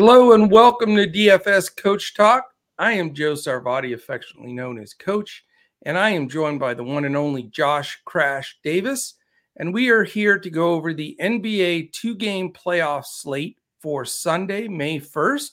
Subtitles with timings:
[0.00, 2.44] Hello and welcome to DFS Coach Talk.
[2.78, 5.44] I am Joe Sarvati, affectionately known as Coach,
[5.82, 9.14] and I am joined by the one and only Josh Crash Davis.
[9.56, 14.68] And we are here to go over the NBA two game playoff slate for Sunday,
[14.68, 15.50] May 1st.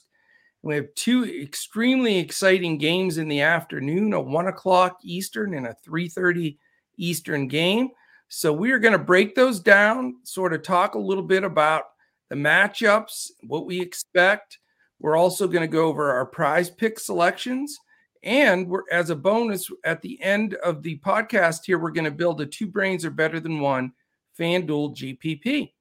[0.62, 5.74] We have two extremely exciting games in the afternoon, a one o'clock Eastern and a
[5.84, 6.56] 3:30
[6.98, 7.88] Eastern game.
[8.28, 11.86] So we are going to break those down, sort of talk a little bit about
[12.28, 14.58] the matchups, what we expect.
[15.00, 17.78] We're also going to go over our prize pick selections.
[18.22, 22.10] And we're as a bonus at the end of the podcast here, we're going to
[22.10, 23.92] build a two brains are better than one
[24.38, 25.72] FanDuel GPP.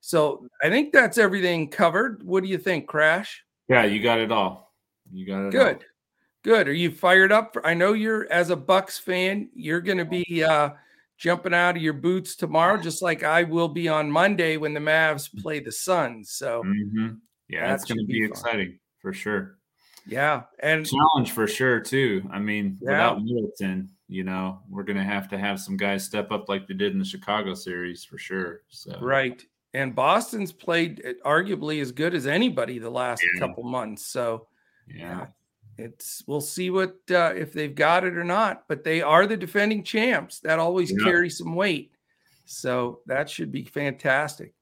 [0.00, 2.22] So I think that's everything covered.
[2.22, 3.42] What do you think, Crash?
[3.68, 4.74] Yeah, you got it all.
[5.10, 5.52] You got it.
[5.52, 5.76] Good.
[5.76, 5.82] All.
[6.42, 6.68] Good.
[6.68, 7.56] Are you fired up?
[7.64, 10.70] I know you're as a Bucks fan, you're going to be uh,
[11.16, 14.80] jumping out of your boots tomorrow, just like I will be on Monday when the
[14.80, 16.32] Mavs play the Suns.
[16.32, 17.14] So, mm-hmm.
[17.48, 19.58] yeah, that's going to be, be exciting for sure.
[20.06, 22.28] Yeah, and challenge for sure too.
[22.30, 22.90] I mean, yeah.
[22.90, 26.66] without Middleton, you know, we're going to have to have some guys step up like
[26.66, 28.62] they did in the Chicago series for sure.
[28.68, 29.42] So right,
[29.72, 33.46] and Boston's played arguably as good as anybody the last yeah.
[33.46, 34.06] couple months.
[34.06, 34.46] So
[34.86, 35.26] yeah,
[35.78, 39.36] it's we'll see what uh, if they've got it or not but they are the
[39.36, 40.40] defending champs.
[40.40, 41.04] That always yeah.
[41.04, 41.92] carries some weight.
[42.44, 44.54] So that should be fantastic.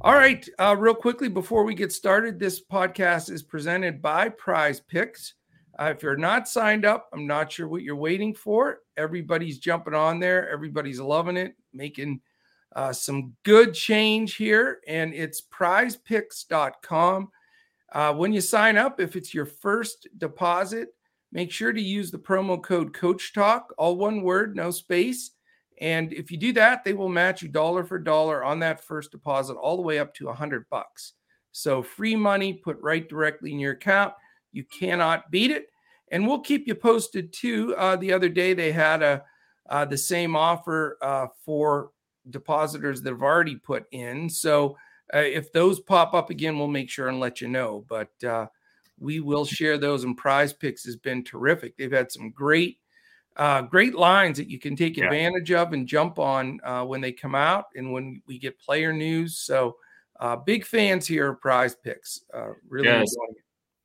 [0.00, 4.80] All right uh, real quickly before we get started this podcast is presented by prize
[4.80, 5.34] picks.
[5.78, 8.78] Uh, if you're not signed up i'm not sure what you're waiting for.
[8.96, 10.48] Everybody's jumping on there.
[10.50, 12.20] Everybody's loving it making
[12.74, 17.28] uh, some good change here and it's prizepicks.com
[17.92, 20.88] uh, when you sign up, if it's your first deposit,
[21.32, 25.32] make sure to use the promo code Coach Talk, all one word, no space.
[25.80, 29.10] And if you do that, they will match you dollar for dollar on that first
[29.10, 31.14] deposit, all the way up to a hundred bucks.
[31.52, 34.14] So free money put right directly in your account.
[34.52, 35.66] You cannot beat it.
[36.12, 37.74] And we'll keep you posted too.
[37.76, 39.24] Uh, the other day they had a
[39.68, 41.90] uh, the same offer uh, for
[42.28, 44.28] depositors that have already put in.
[44.28, 44.76] So
[45.14, 47.84] uh, if those pop up again, we'll make sure and let you know.
[47.88, 48.46] But uh,
[48.98, 50.04] we will share those.
[50.04, 51.76] And Prize Picks has been terrific.
[51.76, 52.78] They've had some great,
[53.36, 55.04] uh, great lines that you can take yeah.
[55.04, 58.92] advantage of and jump on uh, when they come out and when we get player
[58.92, 59.38] news.
[59.38, 59.76] So
[60.20, 62.20] uh, big fans here of Prize Picks.
[62.32, 63.14] Uh, really yes.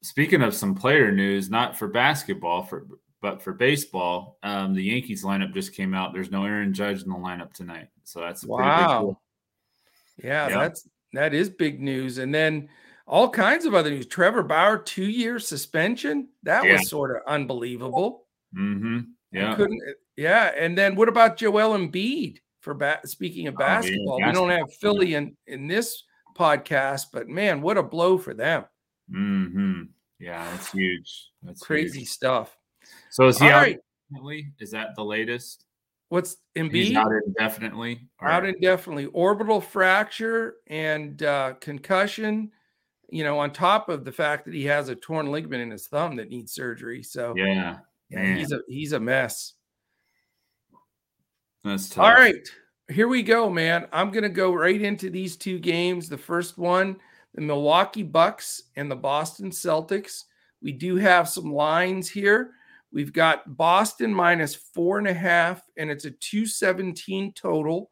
[0.04, 2.86] Speaking of some player news, not for basketball, for
[3.22, 6.14] but for baseball, um, the Yankees lineup just came out.
[6.14, 9.18] There's no Aaron Judge in the lineup tonight, so that's wow.
[10.24, 10.60] Yeah, yep.
[10.60, 12.18] that's that is big news.
[12.18, 12.70] And then
[13.08, 14.08] all kinds of other news.
[14.08, 16.30] Trevor Bauer, two year suspension.
[16.44, 16.74] That yeah.
[16.74, 18.26] was sort of unbelievable.
[18.58, 19.00] Mm-hmm.
[19.32, 19.56] Yeah.
[19.56, 19.82] couldn't,
[20.16, 20.52] yeah.
[20.58, 24.16] And then what about Joel Embiid for ba- speaking of basketball?
[24.16, 24.28] Oh, yeah.
[24.28, 26.04] We don't have Philly in, in this
[26.38, 28.66] podcast, but man, what a blow for them.
[29.14, 29.84] Mm-hmm.
[30.20, 31.30] Yeah, that's huge.
[31.44, 32.10] That's crazy huge.
[32.10, 32.58] stuff.
[33.10, 33.80] So is he All out right.
[34.60, 35.65] Is that the latest?
[36.10, 36.74] What's Embiid?
[36.74, 38.08] He's out indefinitely.
[38.22, 38.28] Or?
[38.28, 39.08] Out indefinitely.
[39.08, 42.52] Orbital fracture and uh, concussion.
[43.10, 45.88] You know, on top of the fact that he has a torn ligament in his
[45.88, 47.04] thumb that needs surgery.
[47.04, 47.78] So yeah,
[48.10, 49.54] yeah he's a he's a mess.
[51.64, 52.04] That's tough.
[52.04, 52.48] All right,
[52.90, 53.88] here we go, man.
[53.92, 56.10] I'm gonna go right into these two games.
[56.10, 56.98] The first one,
[57.34, 60.24] the Milwaukee Bucks and the Boston Celtics.
[60.62, 62.52] We do have some lines here.
[62.96, 67.92] We've got Boston minus four and a half, and it's a 217 total.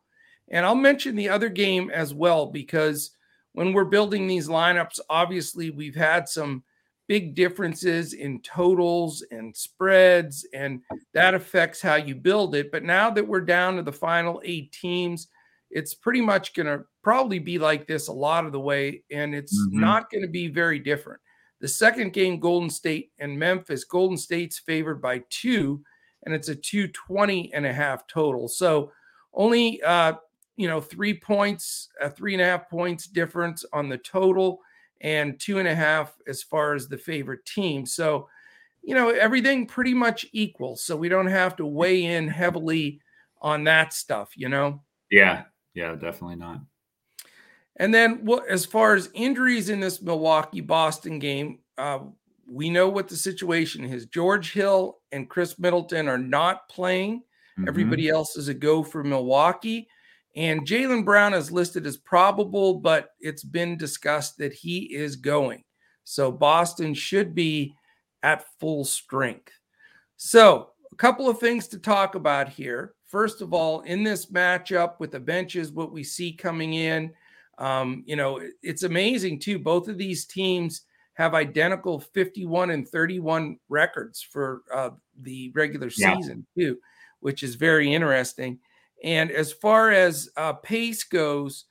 [0.50, 3.12] And I'll mention the other game as well because
[3.52, 6.64] when we're building these lineups, obviously we've had some
[7.10, 10.80] big differences in totals and spreads, and
[11.14, 12.72] that affects how you build it.
[12.72, 15.28] But now that we're down to the final eight teams,
[15.70, 19.36] it's pretty much going to probably be like this a lot of the way, and
[19.36, 19.82] it's mm-hmm.
[19.82, 21.20] not going to be very different.
[21.64, 23.86] The second game, Golden State and Memphis.
[23.86, 25.82] Golden State's favored by two,
[26.24, 28.50] and it's a 220 and a half total.
[28.50, 28.92] So
[29.34, 30.16] only uh,
[30.58, 34.60] you know, three points, a three and a half points difference on the total,
[35.00, 37.86] and two and a half as far as the favorite team.
[37.86, 38.28] So,
[38.82, 40.76] you know, everything pretty much equal.
[40.76, 43.00] So we don't have to weigh in heavily
[43.42, 44.82] on that stuff, you know?
[45.10, 45.44] Yeah.
[45.76, 46.60] Yeah, definitely not.
[47.78, 52.00] And then, well, as far as injuries in this Milwaukee Boston game, uh,
[52.48, 54.06] we know what the situation is.
[54.06, 57.20] George Hill and Khris Middleton are not playing.
[57.58, 57.68] Mm-hmm.
[57.68, 59.88] Everybody else is a go for Milwaukee.
[60.36, 65.64] And Jaylen Brown is listed as probable, but it's been discussed that he is going.
[66.04, 67.76] So Boston should be
[68.24, 69.52] at full strength.
[70.18, 72.94] So, a couple of things to talk about here.
[73.08, 77.12] First of all, in this matchup with the benches, what we see coming in
[77.58, 79.60] Um, you know, it's amazing too.
[79.60, 80.82] Both of these teams
[81.16, 84.90] have identical 51 and 31 records for uh,
[85.22, 86.66] the regular season yeah.
[86.66, 86.78] too,
[87.20, 88.60] which is very interesting.
[89.04, 91.66] And as far as uh, pace goes,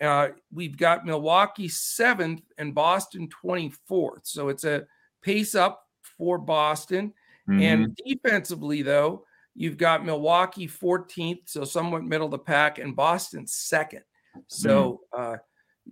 [0.00, 4.20] uh, we've got Milwaukee seventh and Boston 24th.
[4.24, 4.86] So it's a
[5.22, 5.86] pace up
[6.16, 7.12] for Boston.
[7.48, 7.62] Mm-hmm.
[7.62, 9.24] And defensively, though,
[9.54, 14.02] you've got Milwaukee 14th, so somewhat middle of the pack, and Boston second.
[14.48, 15.36] So uh,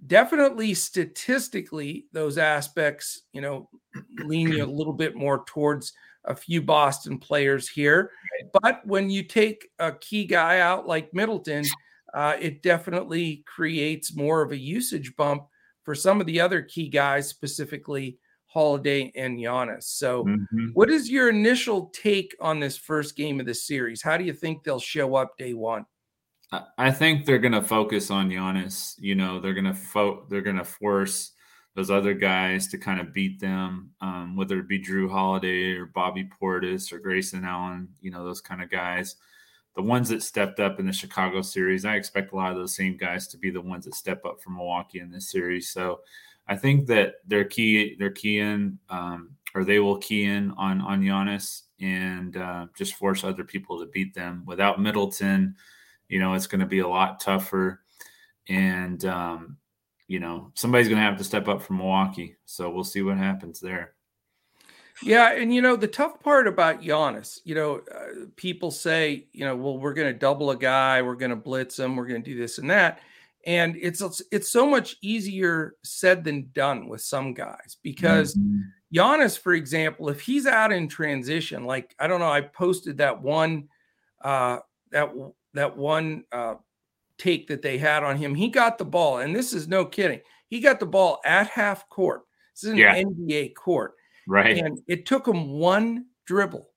[0.06, 3.68] definitely statistically, those aspects, you know,
[4.24, 5.92] lean you a little bit more towards
[6.24, 8.10] a few Boston players here.
[8.62, 11.64] But when you take a key guy out like Middleton,
[12.14, 15.44] uh, it definitely creates more of a usage bump
[15.82, 19.82] for some of the other key guys, specifically Holiday and Giannis.
[19.84, 20.68] So, mm-hmm.
[20.74, 24.00] what is your initial take on this first game of the series?
[24.00, 25.84] How do you think they'll show up day one?
[26.78, 28.94] I think they're going to focus on Giannis.
[28.98, 31.32] You know, they're going to fo- they're going to force
[31.74, 35.86] those other guys to kind of beat them, um, whether it be Jrue Holiday or
[35.86, 37.88] Bobby Portis or Grayson Allen.
[38.00, 39.16] You know, those kind of guys.
[39.74, 42.76] The ones that stepped up in the Chicago series, I expect a lot of those
[42.76, 45.70] same guys to be the ones that step up for Milwaukee in this series.
[45.70, 46.00] So,
[46.46, 47.96] I think that they're key.
[47.98, 52.94] They're key in, um, or they will key in on on Giannis and uh, just
[52.94, 54.44] force other people to beat them.
[54.46, 55.56] Without Middleton
[56.08, 57.80] you know, it's going to be a lot tougher.
[58.48, 59.56] And, um,
[60.06, 62.36] you know, somebody's going to have to step up from Milwaukee.
[62.44, 63.94] So we'll see what happens there.
[65.02, 69.44] Yeah, and you know the tough part about Giannis, you know, uh, people say, you
[69.44, 72.22] know, well, we're going to double a guy, we're going to blitz him, we're going
[72.22, 73.00] to do this and that,
[73.44, 78.60] and it's it's so much easier said than done with some guys because mm-hmm.
[78.94, 83.20] Giannis, for example, if he's out in transition, like I don't know, I posted that
[83.20, 83.68] one,
[84.22, 84.58] uh,
[84.92, 85.10] that
[85.54, 86.54] that one uh,
[87.18, 88.34] take that they had on him.
[88.34, 90.20] He got the ball, and this is no kidding.
[90.48, 92.22] He got the ball at half court.
[92.54, 93.02] This is an yeah.
[93.02, 93.94] NBA court,
[94.28, 94.58] right?
[94.58, 96.68] And it took him one dribble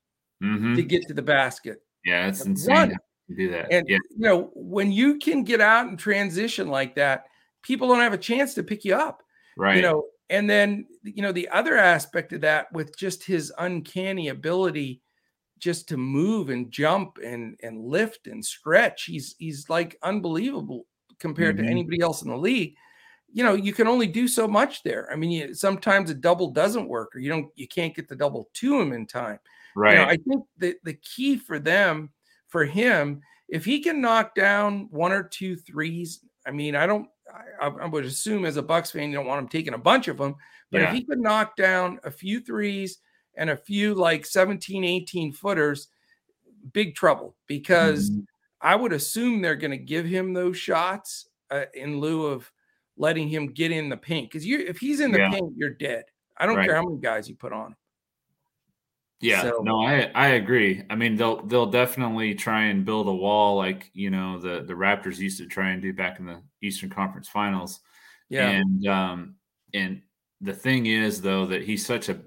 [0.44, 0.76] mm-hmm.
[0.76, 1.82] to get to the basket.
[2.06, 2.76] Yeah, it's insane.
[2.76, 2.90] One.
[3.30, 3.98] To do that, and yeah.
[4.12, 7.26] you know when you can get out and transition like that,
[7.62, 9.22] people don't have a chance to pick you up,
[9.58, 9.76] right?
[9.76, 14.30] You know, and then you know the other aspect of that with just his uncanny
[14.30, 15.02] ability
[15.59, 19.04] just to move and jump and and lift and stretch.
[19.04, 20.86] He's he's like unbelievable
[21.19, 21.65] compared mm-hmm.
[21.65, 22.75] to anybody else in the league.
[23.33, 25.12] You know, you can only do so much there.
[25.12, 28.15] I mean, you, sometimes a double doesn't work, or you don't, you can't get the
[28.15, 29.39] double to him in time.
[29.75, 29.94] Right.
[29.94, 32.12] You know, I think that the key for them,
[32.48, 37.07] for him, if he can knock down one or two threes, I mean, I don't,
[37.62, 40.07] I, I would assume as a Bucks fan, you don't want him taking a bunch
[40.07, 40.36] of them,
[40.71, 40.88] but yeah.
[40.88, 43.00] if he could knock down a few threes
[43.38, 45.88] and a few like 17, 18 footers,
[46.74, 48.22] big trouble because mm-hmm.
[48.62, 52.51] I would assume they're going to give him those shots uh, in lieu of
[52.98, 54.30] letting him get in the paint.
[54.30, 55.30] Because you, if he's in the yeah.
[55.31, 56.04] paint, you're dead.
[56.38, 56.66] I don't right.
[56.66, 57.75] care how many guys you put on.
[59.19, 60.83] Yeah, so, no, I I agree.
[60.92, 64.75] I mean, they'll they'll definitely try and build a wall like you know the the
[64.75, 67.80] Raptors used to try and do back in the Eastern Conference Finals.
[68.30, 69.35] Yeah, and um
[69.73, 70.04] and
[70.42, 72.19] the thing is though that he's such a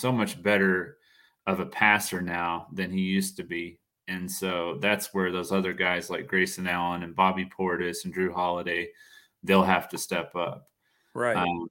[0.00, 0.98] so much better
[1.46, 3.80] of a passer now than he used to be.
[4.06, 8.32] And so that's where those other guys like Grayson Allen and Bobby Portis and Jrue
[8.32, 8.88] Holiday,
[9.42, 10.68] they'll have to step up.
[11.14, 11.36] Right.
[11.36, 11.68] Um,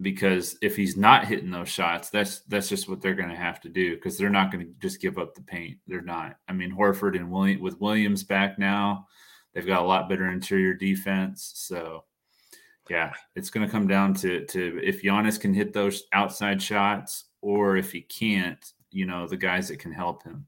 [0.00, 3.60] because if he's not hitting those shots, that's that's just what they're going to have
[3.60, 5.78] to do because they're not going to just give up the paint.
[5.86, 6.36] They're not.
[6.48, 9.06] I mean, Horford and William with Williams back now,
[9.52, 11.52] they've got a lot better interior defense.
[11.54, 12.04] So,
[12.90, 17.24] yeah, it's going to come down to to if Giannis can hit those outside shots
[17.44, 20.46] or if he can't, you know, the guys that can help him.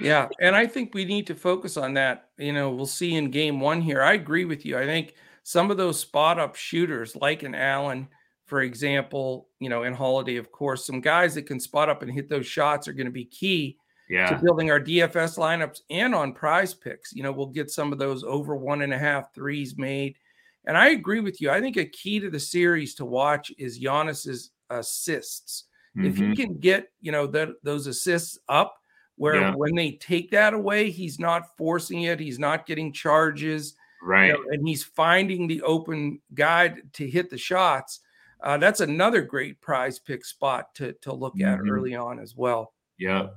[0.00, 2.30] Yeah, and I think we need to focus on that.
[2.38, 4.02] You know, we'll see in game one here.
[4.02, 4.76] I agree with you.
[4.76, 8.08] I think some of those spot up shooters, like an Allen,
[8.46, 12.10] for example, you know, in Holiday, of course, some guys that can spot up and
[12.10, 13.78] hit those shots are going to be key
[14.10, 14.28] yeah.
[14.30, 17.12] to building our DFS lineups and on prize picks.
[17.12, 20.16] You know, we'll get some of those over one and a half threes made.
[20.64, 21.50] And I agree with you.
[21.50, 25.67] I think a key to the series to watch is Giannis's assists.
[25.96, 26.06] Mm-hmm.
[26.06, 26.32] If he mm-hmm.
[26.34, 28.74] can get, you know, that those assists up
[29.16, 29.54] where yeah.
[29.54, 33.74] when they take that away, he's not forcing it, he's not getting charges.
[34.02, 34.26] Right.
[34.26, 38.00] You know, and he's finding the open guy to hit the shots.
[38.40, 41.66] Uh, that's another great prize pick spot to to look mm-hmm.
[41.66, 42.74] at early on as well.
[42.98, 43.28] Yeah.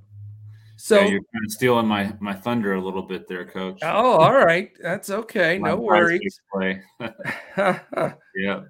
[0.78, 3.80] So yeah, you're kind of stealing my my thunder a little bit there, coach.
[3.84, 4.72] Oh, all right.
[4.82, 5.60] That's okay.
[5.60, 6.40] no worries.
[7.58, 8.62] yeah.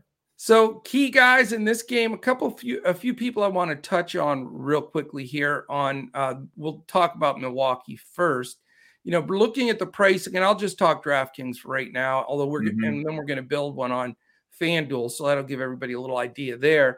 [0.43, 3.75] So key guys in this game, a couple few a few people I want to
[3.75, 5.65] touch on real quickly here.
[5.69, 8.57] On uh, we'll talk about Milwaukee first.
[9.03, 12.25] You know, looking at the pricing, and I'll just talk DraftKings right now.
[12.27, 12.83] Although we're mm-hmm.
[12.83, 14.15] and then we're going to build one on
[14.59, 16.97] FanDuel, so that'll give everybody a little idea there.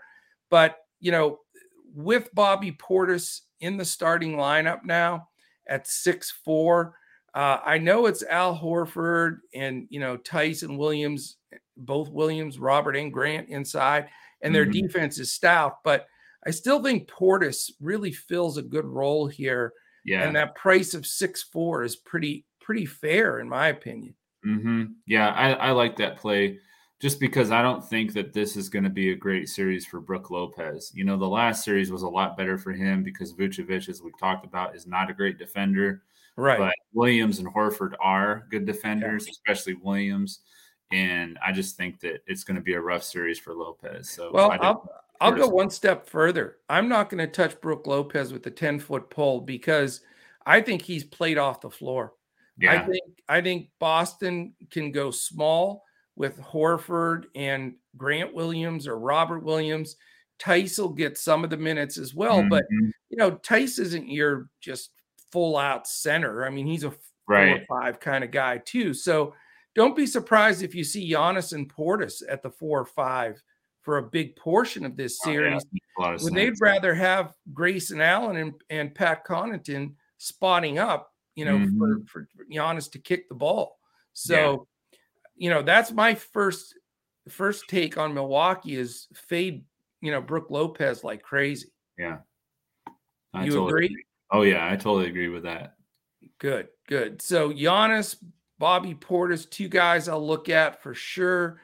[0.50, 1.40] But you know,
[1.94, 5.28] with Bobby Portis in the starting lineup now
[5.68, 6.96] at six four,
[7.34, 11.36] uh, I know it's Al Horford and you know Tyson Williams,
[11.78, 14.08] both Williams, Robert and Grant inside,
[14.42, 14.88] and their mm-hmm.
[14.88, 16.08] defense is stout, but
[16.46, 19.74] I still think Portis really fills a good role here.
[20.06, 20.24] Yeah.
[20.24, 24.16] And that price of six four is pretty pretty fair in my opinion.
[24.46, 24.84] Mm-hmm.
[25.08, 26.60] Yeah, I, I like that play
[27.00, 30.00] just because I don't think that this is going to be a great series for
[30.00, 30.92] Brook Lopez.
[30.94, 34.18] You know, the last series was a lot better for him because Vucevic, as we've
[34.20, 36.04] talked about, is not a great defender.
[36.36, 36.58] Right.
[36.58, 39.32] But Williams and Horford are good defenders, yeah.
[39.32, 40.40] especially Williams.
[40.92, 44.10] And I just think that it's going to be a rough series for Lopez.
[44.10, 46.58] So, well, I'll, I'll go one step further.
[46.70, 50.02] I'm not going to touch Brook Lopez with the 10 foot pole because
[50.46, 52.14] I think he's played off the floor.
[52.60, 52.74] Yeah.
[52.74, 55.84] I think I think Boston can go small
[56.16, 59.96] with Horford and Grant Williams or Robert Williams.
[60.40, 62.50] Theis will get some of the minutes as well, mm-hmm.
[62.50, 62.66] but
[63.10, 64.92] you know, Theis isn't your just
[65.32, 66.46] full out center.
[66.46, 66.94] I mean, he's a
[67.28, 67.66] right.
[67.68, 68.94] four or five kind of guy too.
[68.94, 69.34] So
[69.76, 73.42] don't be surprised if you see Giannis and Portis at the four or five
[73.82, 75.64] for a big portion of this series.
[76.00, 76.18] Oh, yeah.
[76.22, 82.06] when they'd rather have Grayson Allen and, and Pat Connaughton spotting up, you know, mm-hmm.
[82.06, 83.78] for, for Giannis to kick the ball.
[84.14, 84.98] So, yeah.
[85.36, 86.76] you know, that's my first
[87.30, 89.64] first take on Milwaukee is fade,
[90.02, 91.70] you know, Brook Lopez like crazy.
[91.98, 92.18] Yeah.
[93.34, 93.86] I you totally agree?
[93.86, 94.06] agree?
[94.32, 95.76] Oh yeah, I totally agree with that.
[96.40, 97.22] Good, good.
[97.22, 98.16] So Giannis,
[98.60, 101.60] Bobby Portis, two guys I'll look at for sure.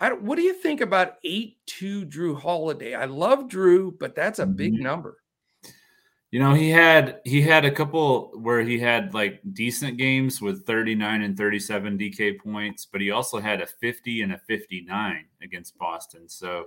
[0.00, 2.94] I, what do you think about eight two Jrue Holiday?
[2.94, 4.84] I love Jrue, but that's a big mm-hmm.
[4.84, 5.18] number.
[6.30, 10.66] You know, he had he had a couple where he had like decent games with
[10.66, 15.78] 39 and 37 DK points, but he also had a 50 and a 59 against
[15.78, 16.28] Boston.
[16.28, 16.66] So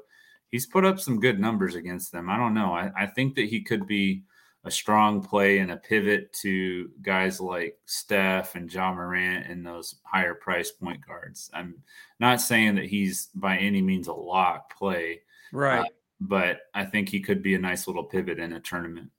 [0.50, 2.28] he's put up some good numbers against them.
[2.28, 2.74] I don't know.
[2.74, 4.24] I, I think that he could be
[4.64, 9.96] a strong play and a pivot to guys like Steph and Ja Morant and those
[10.04, 11.50] higher price point guards.
[11.54, 11.76] I'm
[12.20, 15.82] not saying that he's by any means a lock play, right?
[15.82, 15.86] Uh,
[16.20, 19.10] but I think he could be a nice little pivot in a tournament.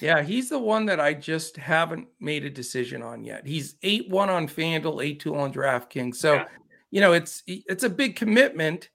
[0.00, 3.46] Yeah, he's the one that I just haven't made a decision on yet.
[3.46, 6.16] He's eight one on FanDuel, eight two on DraftKings.
[6.16, 6.44] So, yeah.
[6.90, 8.90] you know, it's it's a big commitment.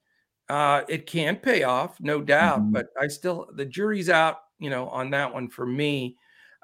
[0.50, 2.72] Uh, it can pay off, no doubt, mm-hmm.
[2.72, 6.16] but I still the jury's out you know, on that one for me.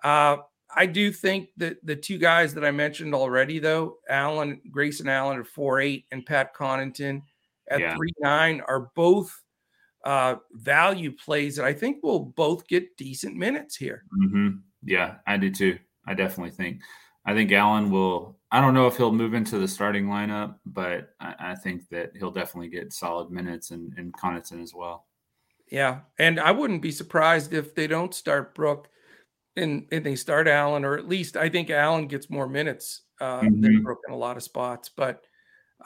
[0.04, 0.38] Uh,
[0.76, 5.40] I do think that the two guys that I mentioned already, though, Allen, Grayson Allen
[5.40, 7.22] at four eight, and Pat Connaughton
[7.70, 7.96] at yeah.
[7.96, 9.36] three nine, are both
[10.06, 14.04] uh, value plays that I think will both get decent minutes here.
[14.18, 14.50] Mm-hmm.
[14.84, 15.78] Yeah, I do too.
[16.08, 16.82] I definitely think.
[17.26, 18.38] I think Allen will.
[18.52, 22.12] I don't know if he'll move into the starting lineup, but I, I think that
[22.18, 25.06] he'll definitely get solid minutes and, and Connaughton as well.
[25.70, 28.90] Yeah, and I wouldn't be surprised if they don't start Brook
[29.56, 33.42] and, and they start Allen, or at least I think Allen gets more minutes uh,
[33.42, 33.62] mm-hmm.
[33.62, 34.90] than Brook in a lot of spots.
[34.90, 35.24] But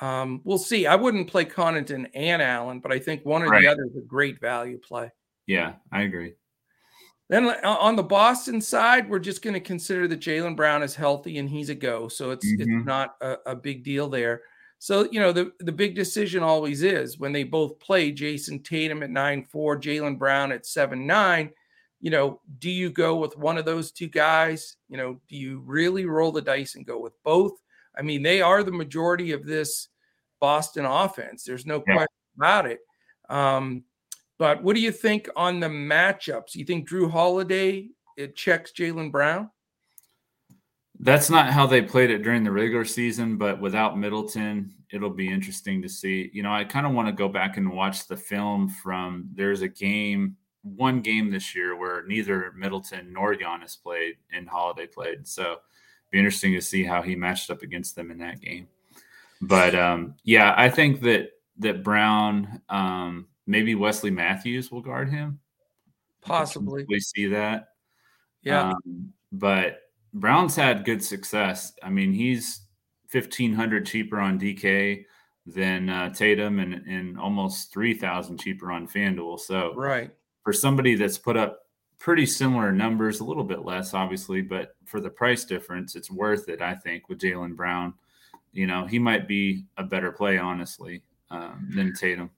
[0.02, 0.88] um, we'll see.
[0.88, 3.62] I wouldn't play Connaughton and Allen, but I think one or right.
[3.62, 5.12] the other is a great value play.
[5.48, 6.34] Yeah, I agree.
[7.30, 10.96] Then uh, on the Boston side, we're just going to consider that Jaylen Brown is
[10.96, 12.78] healthy and he's a go, so it's mm-hmm.
[12.78, 14.42] it's not a, a big deal there.
[14.84, 19.02] So, you know, the, the big decision always is when they both play Jayson Tatum
[19.02, 21.52] at 9 4, Jaylen Brown at 7 9.
[22.02, 24.76] You know, do you go with one of those two guys?
[24.90, 27.54] You know, do you really roll the dice and go with both?
[27.98, 29.88] I mean, they are the majority of this
[30.42, 31.46] Boston offense.
[31.46, 31.94] There's no yeah.
[31.94, 32.80] question about it.
[33.30, 33.86] Um,
[34.38, 36.56] but what do you think on the matchups?
[36.56, 37.88] You think Jrue Holiday
[38.18, 39.50] it checks Jaylen Brown?
[41.00, 45.28] That's not how they played it during the regular season, but without Middleton, it'll be
[45.28, 46.30] interesting to see.
[46.34, 49.62] You know, I kind of want to go back and watch the film from there's
[49.62, 55.28] a game, one game this year where neither Middleton nor Giannis played and Holiday played.
[55.28, 55.58] So
[56.12, 58.68] be interesting to see how he matched up against them in that game.
[59.42, 65.40] But um, yeah, I think that that Brown, um, maybe Wesley Matthews will guard him.
[66.22, 66.86] Possibly.
[66.88, 67.70] We see that.
[68.44, 68.70] Yeah.
[68.70, 69.82] Um, but
[70.14, 71.74] Brown's had good success.
[71.82, 72.62] I mean, he's
[73.08, 75.06] fifteen hundred cheaper on DK
[75.46, 79.40] than uh, Tatum, and, and almost three thousand cheaper on FanDuel.
[79.40, 80.12] So, right
[80.44, 81.60] for somebody that's put up
[82.00, 86.50] pretty similar numbers, a little bit less, obviously, but for the price difference, it's worth
[86.50, 86.62] it.
[86.62, 87.94] I think with Jaylen Brown,
[88.52, 91.02] you know, he might be a better play, honestly,
[91.32, 92.30] um, than Tatum.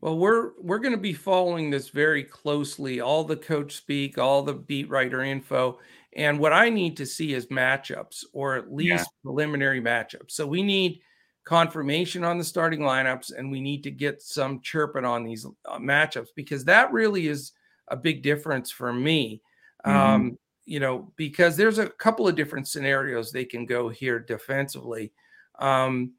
[0.00, 3.00] Well, we're we're going to be following this very closely.
[3.00, 5.78] All the coach speak, all the beat writer info,
[6.16, 9.04] and what I need to see is matchups or at least yeah.
[9.22, 10.30] preliminary matchups.
[10.30, 11.00] So we need
[11.44, 15.78] confirmation on the starting lineups and we need to get some chirping on these uh,
[15.78, 17.52] matchups because that really is
[17.88, 19.42] a big difference for me.
[19.84, 19.96] Mm-hmm.
[19.96, 25.12] Um, you know, because there's a couple of different scenarios they can go here defensively.
[25.58, 26.12] Um,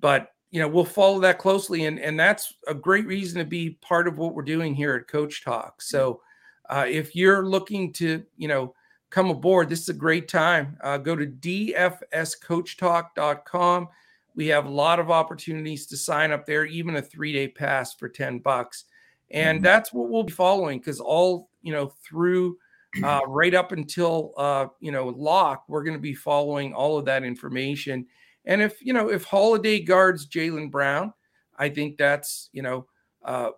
[0.00, 3.78] but you know, we'll follow that closely, and and that's a great reason to be
[3.80, 5.80] part of what we're doing here at Coach Talk.
[5.80, 6.20] So,
[6.68, 8.74] uh, if you're looking to, you know,
[9.12, 10.76] come aboard, this is a great time.
[10.80, 13.88] Uh, go to dfscoachtalk.com.
[14.34, 17.94] We have a lot of opportunities to sign up there, even a three day pass
[17.94, 18.84] for 10 bucks.
[19.30, 19.64] And mm-hmm.
[19.64, 22.56] that's what we'll be following because all, you know, through
[23.04, 27.04] uh, right up until, uh, you know, lock, we're going to be following all of
[27.04, 28.06] that information.
[28.46, 31.12] And if, you know, if Holiday guards Jaylen Brown,
[31.58, 32.86] I think that's, you know,
[33.22, 33.50] uh,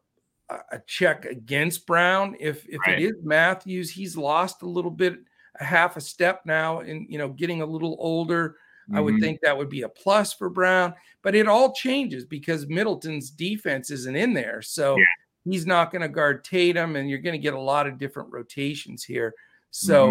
[0.50, 2.36] a check against Brown.
[2.38, 3.00] If if right.
[3.00, 5.16] it is Matthews, he's lost a little bit,
[5.60, 8.56] a half a step now, and you know, getting a little older.
[8.88, 8.96] Mm-hmm.
[8.96, 9.22] I would mm-hmm.
[9.22, 13.90] think that would be a plus for Brown, but it all changes because Middleton's defense
[13.90, 14.60] isn't in there.
[14.60, 15.04] So yeah.
[15.44, 18.30] he's not going to guard Tatum, and you're going to get a lot of different
[18.30, 19.34] rotations here.
[19.70, 20.06] So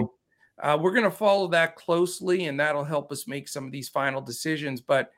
[0.60, 0.70] mm-hmm.
[0.70, 3.90] uh, we're going to follow that closely, and that'll help us make some of these
[3.90, 4.82] final decisions.
[4.82, 5.12] But,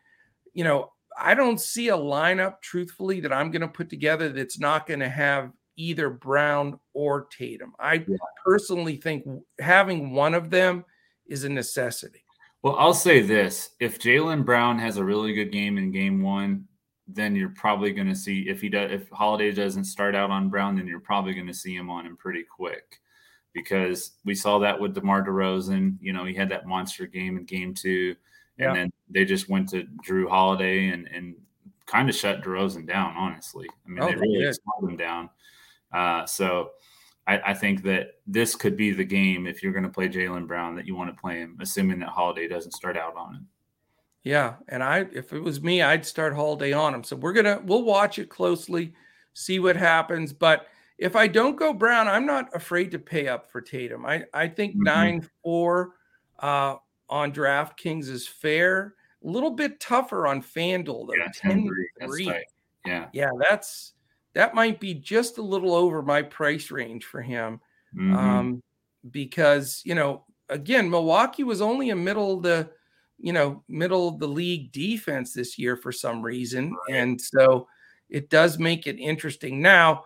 [0.54, 4.60] you know, I don't see a lineup, truthfully, that I'm going to put together that's
[4.60, 7.74] not going to have either Brown or Tatum.
[7.80, 8.16] I yeah.
[8.44, 9.26] personally think
[9.60, 10.86] having one of them
[11.28, 12.24] is a necessity.
[12.62, 16.68] Well, I'll say this: if Jaylen Brown has a really good game in Game One,
[17.08, 18.92] then you're probably going to see if he does.
[18.92, 22.06] If Holiday doesn't start out on Brown, then you're probably going to see him on
[22.06, 23.00] him pretty quick,
[23.54, 25.98] because we saw that with DeMar DeRozan.
[26.02, 28.16] You know, he had that monster game in Game Two,
[28.58, 28.74] and yeah.
[28.74, 31.36] then they just went to Jrue Holiday and and
[31.86, 33.16] kind of shut DeRozan down.
[33.16, 35.30] Honestly, I mean, oh, they really slowed him down.
[35.96, 36.72] Uh, so
[37.26, 40.46] I, I, think that this could be the game if you're going to play Jaylen
[40.46, 43.48] Brown that you want to play him, assuming that Holiday doesn't start out on him.
[44.24, 47.04] Yeah, and I if it was me, I'd start Holiday on him.
[47.04, 48.94] So we're gonna we'll watch it closely,
[49.34, 50.34] see what happens.
[50.34, 54.06] But if I don't go Brown, I'm not afraid to pay up for Tatum.
[54.06, 54.84] I I think mm-hmm.
[54.84, 55.92] nine four
[56.40, 56.76] uh,
[57.08, 58.96] on DraftKings is fair.
[59.24, 61.16] A little bit tougher on FanDuel though.
[61.16, 61.70] Yeah, 10
[62.02, 62.34] 3.
[62.86, 63.94] Yeah, yeah, that's
[64.36, 67.60] that might be just a little over my price range for him.
[67.96, 68.16] Mm-hmm.
[68.16, 68.64] Um,
[69.10, 72.70] because, you know, again, Milwaukee was only a middle of the,
[73.18, 76.76] you know, middle of the league defense this year for some reason.
[76.88, 76.98] Right.
[76.98, 77.68] And so
[78.10, 79.62] it does make it interesting.
[79.62, 80.04] Now,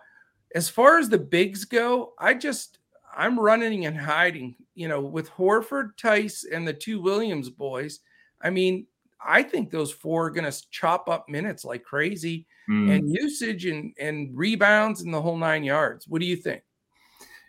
[0.54, 2.78] as far as the bigs go, I just,
[3.14, 8.00] I'm running and hiding, you know, with Horford, Theis, and the two Williams boys.
[8.40, 8.86] I mean,
[9.24, 12.90] I think those four are going to chop up minutes like crazy mm.
[12.90, 16.08] and usage and, and rebounds and the whole nine yards.
[16.08, 16.62] What do you think?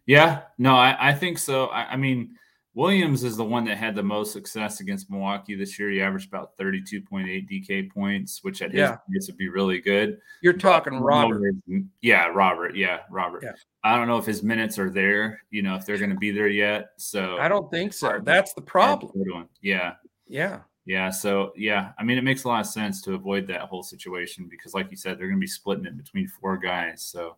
[0.06, 1.68] Yeah, no, I, I think so.
[1.68, 2.36] I, I, mean,
[2.74, 5.90] Williams is the one that had the most success against Milwaukee this year.
[5.90, 7.06] He averaged about 32.8
[7.50, 8.98] DK points, which at yeah.
[9.14, 10.18] his would be really good.
[10.42, 11.54] You're talking Robert.
[12.02, 12.76] Yeah, Robert.
[12.76, 13.44] Yeah, Robert.
[13.44, 13.52] Yeah.
[13.84, 16.32] I don't know if his minutes are there, you know, if they're going to be
[16.32, 16.90] there yet.
[16.98, 18.20] So I don't think so.
[18.24, 19.48] That's the problem.
[19.62, 19.94] Yeah.
[20.28, 20.60] Yeah.
[20.86, 21.10] Yeah.
[21.10, 24.48] So yeah, I mean, it makes a lot of sense to avoid that whole situation
[24.50, 27.04] because, like you said, they're going to be splitting it between four guys.
[27.04, 27.38] So,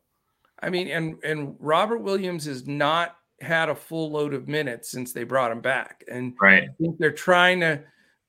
[0.61, 5.11] I mean, and and Robert Williams has not had a full load of minutes since
[5.11, 6.63] they brought him back, and right.
[6.63, 7.83] I think they're trying to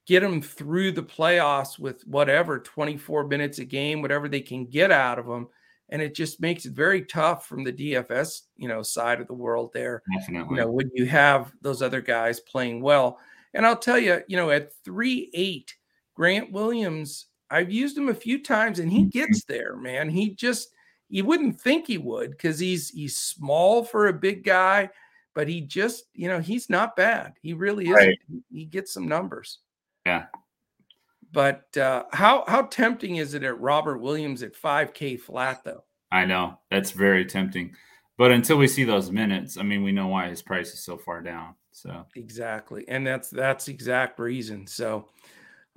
[0.07, 4.91] get him through the playoffs with whatever 24 minutes a game, whatever they can get
[4.91, 5.49] out of him.
[5.91, 9.35] And it just makes it very tough from the DFS, you know, side of the
[9.35, 10.03] world there.
[10.19, 10.57] Definitely.
[10.57, 13.19] You know, when you have those other guys playing well.
[13.55, 15.75] And I'll tell you, you know, at three eight,
[16.15, 19.09] Grant Williams, I've used him a few times and he mm-hmm.
[19.11, 20.11] gets there, man.
[20.11, 20.75] He just
[21.09, 24.91] you wouldn't think he would because he's he's small for a big guy,
[25.35, 27.35] but he just, you know, he's not bad.
[27.43, 27.93] He really is.
[27.93, 28.19] Right.
[28.53, 29.59] He gets some numbers.
[30.07, 30.27] Yeah.
[31.33, 35.85] But uh, how how tempting is it at Robert Williams at 5K flat though?
[36.11, 37.75] I know that's very tempting,
[38.17, 40.97] but until we see those minutes, I mean, we know why his price is so
[40.97, 41.55] far down.
[41.75, 44.65] So exactly, and that's that's exact reason.
[44.65, 45.09] So,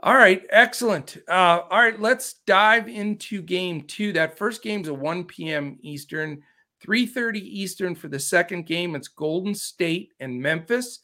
[0.03, 1.17] all right, excellent.
[1.27, 4.13] Uh, all right, let's dive into game two.
[4.13, 5.79] That first game's a 1 p.m.
[5.81, 6.43] Eastern,
[6.85, 8.93] 3:30 Eastern for the second game.
[8.95, 10.99] It's Golden State and Memphis.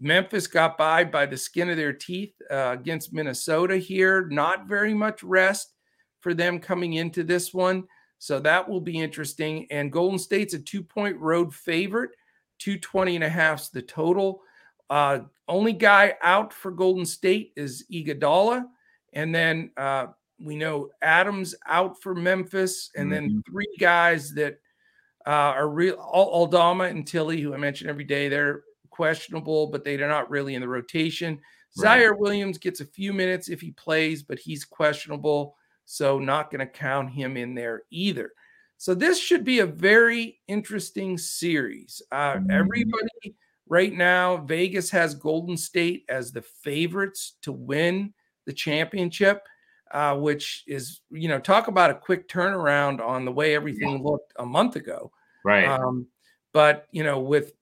[0.00, 4.28] Memphis got by by the skin of their teeth uh, against Minnesota here.
[4.28, 5.74] Not very much rest
[6.20, 7.88] for them coming into this one.
[8.20, 9.66] So that will be interesting.
[9.72, 12.10] And Golden State's a two point road favorite.
[12.58, 14.42] 220 and a half is the total.
[14.90, 18.64] Uh, only guy out for Golden State is Iguodala,
[19.12, 20.06] and then uh,
[20.40, 23.12] we know Adams out for Memphis, and mm-hmm.
[23.12, 24.60] then three guys that
[25.26, 28.28] uh, are real Aldama and Tillie, who I mention every day.
[28.28, 31.38] They're questionable, but they're not really in the rotation.
[31.78, 32.00] Right.
[32.00, 35.56] Ziaire Williams gets a few minutes if he plays, but he's questionable.
[35.84, 38.32] So not going to count him in there either.
[38.78, 42.00] So this should be a very interesting series.
[42.12, 42.50] Uh, mm-hmm.
[42.50, 43.36] Everybody
[43.68, 48.14] right now, Vegas has Golden State as the favorites to win
[48.46, 49.46] the championship,
[49.90, 54.32] uh, which is, you know, talk about a quick turnaround on the way everything looked
[54.36, 55.10] a month ago.
[55.44, 55.66] Right.
[55.66, 56.06] Um,
[56.52, 57.54] but, you know, with,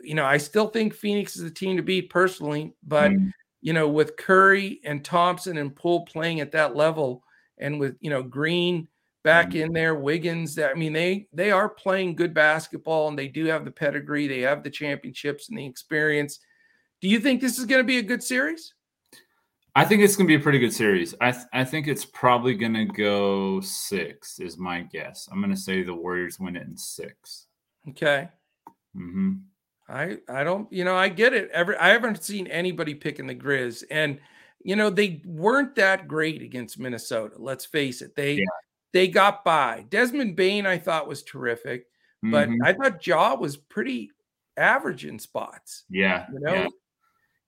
[0.00, 3.32] you know, I still think Phoenix is the team to beat personally, but, mm.
[3.62, 7.24] you know, with Curry and Thompson and Poole playing at that level
[7.58, 8.86] and with, you know, Green
[9.26, 9.62] back mm.
[9.62, 13.64] in there, Wiggins, I mean, they, they are playing good basketball and they do have
[13.64, 14.28] the pedigree.
[14.28, 16.38] They have the championships and the experience.
[17.00, 18.72] Do you think this is going to be a good series?
[19.74, 21.12] I think it's going to be a pretty good series.
[21.20, 25.28] I th- I think it's probably going to go six, is my guess.
[25.30, 27.46] I'm going to say the Warriors win it in six.
[27.90, 28.28] Okay.
[28.94, 29.32] Hmm.
[29.88, 31.50] I I don't you know I get it.
[31.52, 34.18] Every I haven't seen anybody picking the Grizz, and
[34.62, 37.34] you know they weren't that great against Minnesota.
[37.38, 38.16] Let's face it.
[38.16, 38.44] They yeah.
[38.96, 39.84] They got by.
[39.90, 41.84] Desmond Bane, I thought was terrific,
[42.22, 42.64] but mm-hmm.
[42.64, 44.10] I thought Ja was pretty
[44.56, 45.84] average in spots.
[45.90, 46.24] Yeah.
[46.32, 46.54] You know.
[46.54, 46.68] Yeah.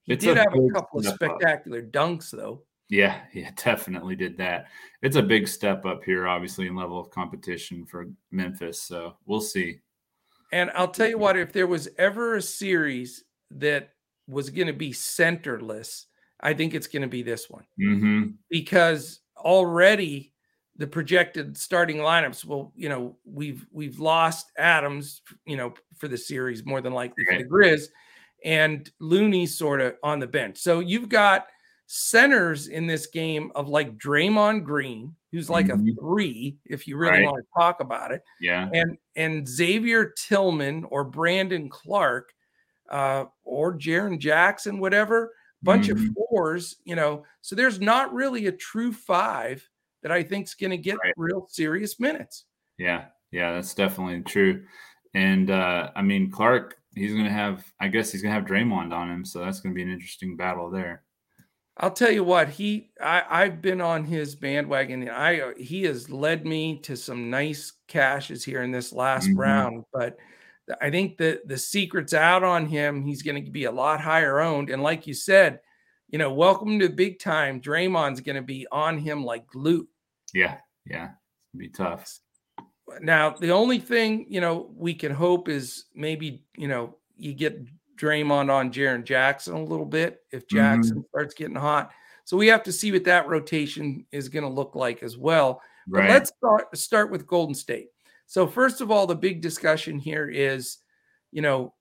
[0.03, 1.85] He it's did a have a couple of spectacular up.
[1.85, 2.65] dunks, though.
[2.87, 4.67] Yeah, yeah, definitely did that.
[5.01, 8.83] It's a big step up here, obviously, in level of competition for Memphis.
[8.83, 9.79] So we'll see.
[10.51, 13.93] And I'll tell you what, if there was ever a series that
[14.27, 16.05] was going to be centerless,
[16.39, 17.65] I think it's going to be this one.
[17.81, 18.23] Mm-hmm.
[18.51, 20.28] Because already
[20.79, 26.17] the projected starting lineups, well, you know, we've we've lost Adams, you know, for the
[26.17, 27.89] series more than likely for the Grizz
[28.45, 30.57] and Looney sort of on the bench.
[30.57, 31.47] So you've got
[31.87, 35.89] centers in this game of like Draymond Green, who's like mm-hmm.
[35.89, 37.25] a three, if you really right.
[37.25, 38.23] want to talk about it.
[38.39, 38.69] Yeah.
[38.73, 42.31] And and Xavier Tillman or Brandon Clarke
[42.89, 46.07] uh, or Jaren Jackson, whatever, bunch mm-hmm.
[46.07, 47.25] of fours, you know.
[47.41, 49.67] So there's not really a true five
[50.03, 51.13] that I think is going to get right.
[51.17, 52.45] real serious minutes.
[52.77, 54.63] Yeah, yeah, that's definitely true.
[55.13, 58.49] And uh, I mean, Clarke, he's going to have, I guess he's going to have
[58.49, 59.25] Draymond on him.
[59.25, 61.03] So that's going to be an interesting battle there.
[61.81, 65.09] I'll tell you what he I I've been on his bandwagon.
[65.09, 69.39] I uh, he has led me to some nice cashes here in this last mm-hmm.
[69.39, 70.17] round, but
[70.81, 73.01] I think that the secret's out on him.
[73.01, 75.61] He's going to be a lot higher owned, and like you said,
[76.09, 77.61] you know, welcome to big time.
[77.61, 79.87] Draymond's going to be on him like glue.
[80.33, 81.09] Yeah, yeah,
[81.55, 82.19] be tough.
[83.01, 87.63] Now, the only thing, you know, we can hope is maybe, you know, you get
[87.97, 91.07] Draymond on Jaren Jackson a little bit if Jackson mm-hmm.
[91.09, 91.91] starts getting hot.
[92.25, 95.61] So we have to see what that rotation is going to look like as well.
[95.87, 96.01] Right.
[96.01, 97.89] But let's start, start with Golden State.
[98.25, 100.77] So, first of all, the big discussion here is,
[101.31, 101.73] you know,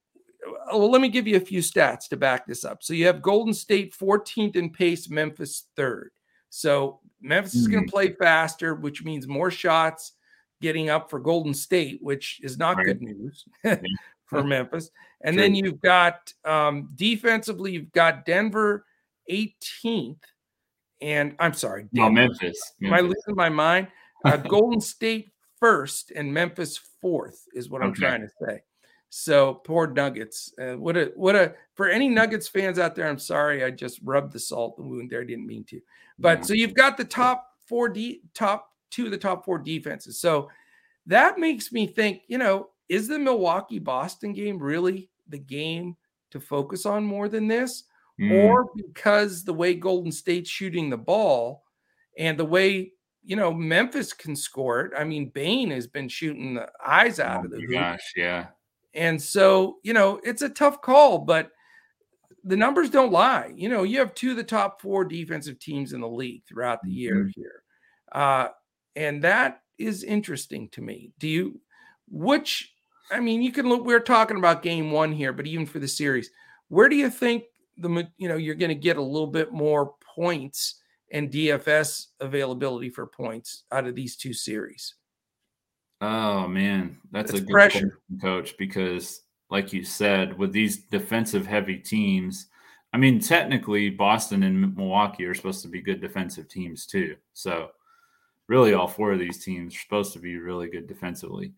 [0.72, 2.82] well, let me give you a few stats to back this up.
[2.82, 6.10] So you have Golden State 14th in pace, Memphis third.
[6.50, 7.60] So Memphis mm-hmm.
[7.60, 10.12] is going to play faster, which means more shots
[10.60, 12.86] getting up for Golden State, which is not right.
[12.86, 13.44] good news
[14.26, 14.90] for Memphis.
[15.22, 15.42] And True.
[15.42, 18.84] then you've got um, defensively, you've got Denver
[19.30, 20.18] 18th.
[21.00, 22.08] And I'm sorry, Denver.
[22.08, 22.40] no Memphis.
[22.42, 22.74] Memphis.
[22.82, 23.88] Am I losing my mind?
[24.24, 28.62] Uh, Golden State first and Memphis fourth is what I'm trying to say.
[29.10, 30.52] So poor Nuggets.
[30.60, 33.08] Uh, what a what a for any Nuggets fans out there.
[33.08, 35.22] I'm sorry, I just rubbed the salt in the wound there.
[35.22, 35.80] I didn't mean to.
[36.18, 36.44] But yeah.
[36.44, 40.20] so you've got the top four D top two of the top four defenses.
[40.20, 40.50] So
[41.06, 45.96] that makes me think, you know, is the Milwaukee Boston game really the game
[46.30, 47.84] to focus on more than this?
[48.20, 48.44] Mm.
[48.44, 51.64] Or because the way Golden State's shooting the ball
[52.18, 52.92] and the way,
[53.24, 54.92] you know, Memphis can score it.
[54.98, 58.48] I mean, Bane has been shooting the eyes out oh of the gosh, yeah.
[58.94, 61.50] And so, you know, it's a tough call, but
[62.44, 63.52] the numbers don't lie.
[63.54, 66.80] You know, you have two of the top four defensive teams in the league throughout
[66.82, 67.40] the year mm-hmm.
[67.40, 67.62] here.
[68.12, 68.48] Uh,
[68.96, 71.12] and that is interesting to me.
[71.18, 71.60] Do you,
[72.10, 72.72] which,
[73.10, 75.88] I mean, you can look, we're talking about game one here, but even for the
[75.88, 76.30] series,
[76.68, 77.44] where do you think
[77.76, 80.80] the, you know, you're going to get a little bit more points
[81.12, 84.94] and DFS availability for points out of these two series?
[86.00, 87.78] Oh man, that's, that's a good pressure.
[87.78, 92.46] question, coach, because like you said, with these defensive heavy teams,
[92.92, 97.16] I mean, technically Boston and Milwaukee are supposed to be good defensive teams too.
[97.34, 97.70] So
[98.46, 101.52] really all four of these teams are supposed to be really good defensively.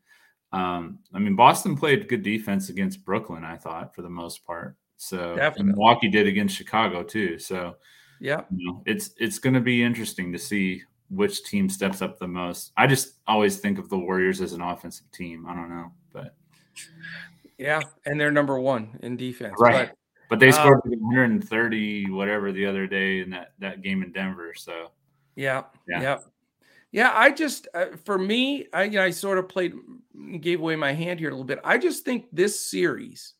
[0.53, 4.76] Um, I mean, Boston played good defense against Brooklyn, I thought, for the most part.
[4.96, 7.38] So Milwaukee did against Chicago too.
[7.38, 7.76] So
[8.20, 12.18] yeah, you know, it's it's going to be interesting to see which team steps up
[12.18, 12.73] the most.
[12.77, 15.46] I just always think of the Warriors as an offensive team.
[15.46, 16.35] I don't know, but
[17.59, 19.55] yeah, and they're number one in defense.
[19.59, 19.90] Right.
[20.31, 24.55] But they scored um, 130 whatever the other day in that that game in Denver.
[24.55, 24.92] So
[25.35, 26.18] yeah, yeah, yeah.
[26.92, 29.75] yeah I just uh, for me, I you know, I sort of played
[30.40, 31.59] gave away my hand here a little bit.
[31.64, 33.35] I just think this series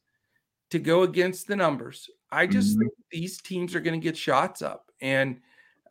[0.71, 2.11] to go against the numbers.
[2.33, 2.81] I just mm-hmm.
[2.81, 5.41] think these teams are going to get shots up, and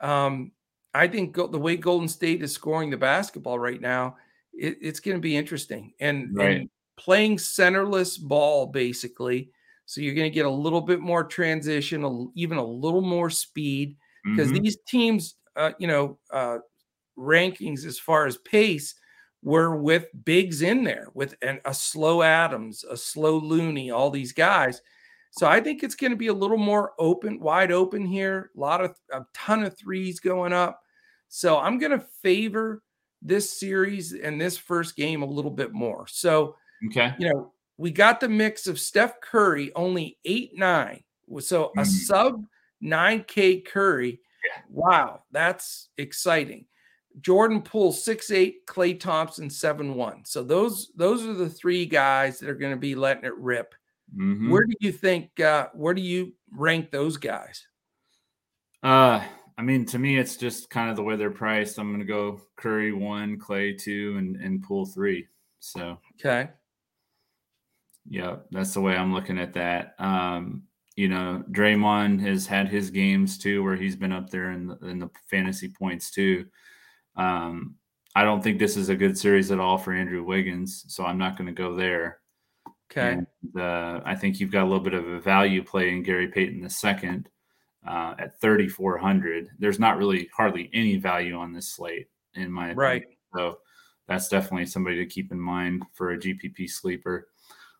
[0.01, 0.51] um,
[0.93, 4.17] I think the way Golden State is scoring the basketball right now,
[4.53, 5.93] it, it's going to be interesting.
[5.99, 6.57] And, right.
[6.61, 9.49] and, playing centerless ball basically,
[9.85, 13.29] so you're going to get a little bit more transition, a, even a little more
[13.29, 14.63] speed because mm-hmm.
[14.63, 16.57] these teams, uh, you know, uh,
[17.17, 18.95] rankings as far as pace
[19.41, 24.33] were with bigs in there with an, a slow Adams, a slow Looney, all these
[24.33, 24.81] guys.
[25.31, 28.51] So I think it's going to be a little more open, wide open here.
[28.55, 30.81] A lot of a ton of threes going up.
[31.27, 32.81] So I'm going to favor
[33.21, 36.07] this series and this first game a little bit more.
[36.07, 36.55] So,
[36.87, 41.03] okay, you know, we got the mix of Steph Curry only eight nine,
[41.39, 41.79] so mm-hmm.
[41.79, 42.45] a sub
[42.81, 44.21] nine K Curry.
[44.43, 44.61] Yeah.
[44.69, 46.65] Wow, that's exciting.
[47.21, 50.23] Jordan Poole six eight, Klay Thompson seven one.
[50.25, 53.75] So those those are the three guys that are going to be letting it rip.
[54.15, 54.49] Mm-hmm.
[54.49, 55.39] Where do you think?
[55.39, 57.65] Uh, where do you rank those guys?
[58.81, 59.23] Uh,
[59.57, 61.77] I mean, to me, it's just kind of the way they're priced.
[61.77, 65.27] I'm going to go Curry one, Klay two, and and Poole three.
[65.59, 66.49] So okay,
[68.09, 69.95] yeah, that's the way I'm looking at that.
[69.99, 70.63] Um,
[70.95, 74.77] you know, Draymond has had his games too, where he's been up there in the,
[74.87, 76.45] in the fantasy points too.
[77.15, 77.75] Um,
[78.15, 81.17] I don't think this is a good series at all for Andrew Wiggins, so I'm
[81.17, 82.19] not going to go there.
[82.91, 83.13] Okay.
[83.13, 86.27] And, uh, I think you've got a little bit of a value play in Gary
[86.27, 87.29] Payton the second
[87.87, 89.49] uh, at 3,400.
[89.59, 92.77] There's not really hardly any value on this slate in my opinion.
[92.77, 93.03] right.
[93.35, 93.57] So
[94.07, 97.27] that's definitely somebody to keep in mind for a GPP sleeper.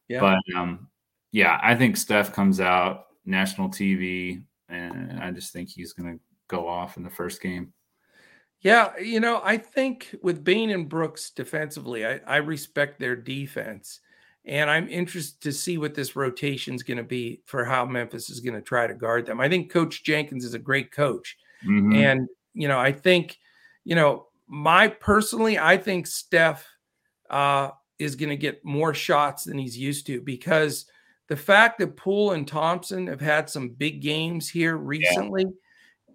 [0.08, 0.20] Yeah.
[0.20, 0.88] But um,
[1.32, 6.20] yeah, I think Steph comes out national TV, and I just think he's going to
[6.48, 7.74] go off in the first game.
[8.62, 14.02] Yeah, you know, I think with Bane and Brooks defensively, I, I respect their defense.
[14.46, 18.30] And I'm interested to see what this rotation is going to be for how Memphis
[18.30, 19.40] is going to try to guard them.
[19.40, 21.38] I think Coach Jenkins is a great coach.
[21.64, 21.94] Mm-hmm.
[21.94, 23.38] And, you know, I think,
[23.84, 26.66] you know, my personally, I think Steph
[27.30, 30.86] uh, is going to get more shots than he's used to because
[31.28, 35.52] the fact that Poole and Thompson have had some big games here recently, yeah.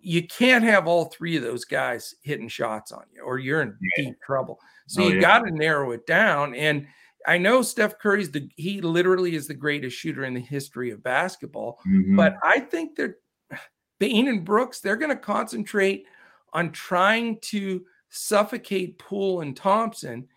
[0.01, 3.77] you can't have all three of those guys hitting shots on you or you're in
[3.81, 4.07] yeah.
[4.07, 4.59] deep trouble.
[4.89, 5.21] So oh, you yeah.
[5.21, 6.55] got to narrow it down.
[6.55, 6.89] And,
[7.27, 11.03] I know Steph Curry's the he literally is the greatest shooter in the history of
[11.03, 12.17] basketball, mm-hmm.
[12.17, 13.17] but I think they're
[13.99, 16.07] Bane and Brooks, they're going to concentrate
[16.53, 20.29] on trying to suffocate Poole and Thompson.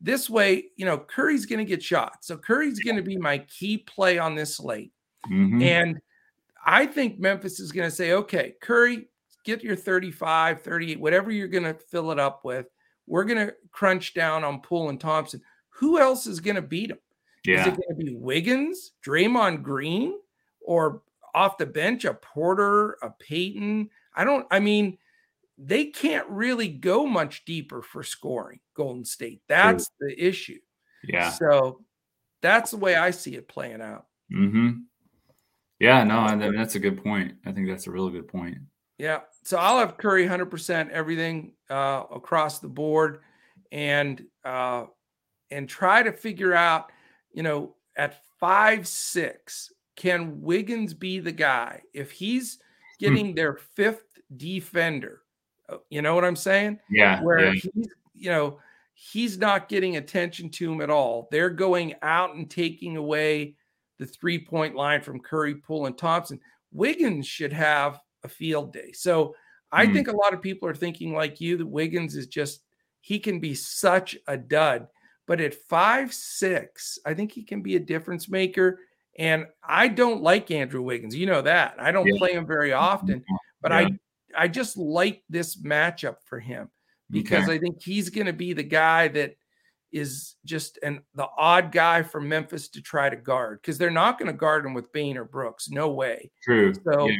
[0.00, 2.18] This way, you know, Curry's going to get shot.
[2.24, 4.92] So Curry's going to be my key play on this slate.
[5.30, 5.62] Mm-hmm.
[5.62, 6.00] And
[6.64, 9.08] I think Memphis is going to say, okay, Curry,
[9.44, 12.66] get your 35, 38, whatever you're going to fill it up with.
[13.06, 15.40] We're going to crunch down on Poole and Thompson
[15.76, 16.98] who else is going to beat him?
[17.44, 17.60] Yeah.
[17.60, 20.14] Is it going to be Wiggins, Draymond Green,
[20.60, 21.02] or
[21.34, 23.90] off the bench a Porter, a Payton?
[24.14, 24.46] I don't.
[24.50, 24.98] I mean,
[25.58, 28.60] they can't really go much deeper for scoring.
[28.74, 29.42] Golden State.
[29.48, 30.08] That's True.
[30.08, 30.58] the issue.
[31.04, 31.30] Yeah.
[31.30, 31.82] So
[32.42, 34.06] that's the way I see it playing out.
[34.30, 34.70] Hmm.
[35.78, 36.02] Yeah.
[36.04, 36.18] No.
[36.18, 37.34] I mean, that's a good point.
[37.44, 38.58] I think that's a really good point.
[38.98, 39.20] Yeah.
[39.44, 43.20] So I'll have Curry 100% everything uh, across the board.
[43.70, 44.86] And uh,
[45.50, 46.90] and try to figure out,
[47.32, 51.82] you know, at five, six, can Wiggins be the guy?
[51.92, 52.58] If he's
[52.98, 53.04] hmm.
[53.04, 55.22] getting their fifth defender,
[55.68, 56.78] uh, you know what I'm saying?
[56.90, 57.22] Yeah.
[57.22, 57.60] Where yeah.
[57.60, 58.58] he's, you know,
[58.94, 61.28] he's not getting attention to him at all.
[61.30, 63.56] They're going out and taking away
[63.98, 66.40] the three point line from Curry, Poole, and Thompson.
[66.72, 68.92] Wiggins should have a field day.
[68.92, 69.34] So
[69.72, 69.92] I mm.
[69.92, 72.62] think a lot of people are thinking like you that Wiggins is just,
[73.00, 74.88] he can be such a dud.
[75.26, 78.80] But at five six, I think he can be a difference maker.
[79.18, 81.16] And I don't like Andrew Wiggins.
[81.16, 81.76] You know that.
[81.78, 82.18] I don't yeah.
[82.18, 83.34] play him very often, mm-hmm.
[83.62, 83.78] but yeah.
[83.78, 86.70] I I just like this matchup for him
[87.10, 87.54] because okay.
[87.54, 89.36] I think he's going to be the guy that
[89.92, 94.18] is just an the odd guy from Memphis to try to guard because they're not
[94.18, 95.70] going to guard him with Bane or Brooks.
[95.70, 96.30] No way.
[96.42, 96.74] True.
[96.74, 97.16] So yeah.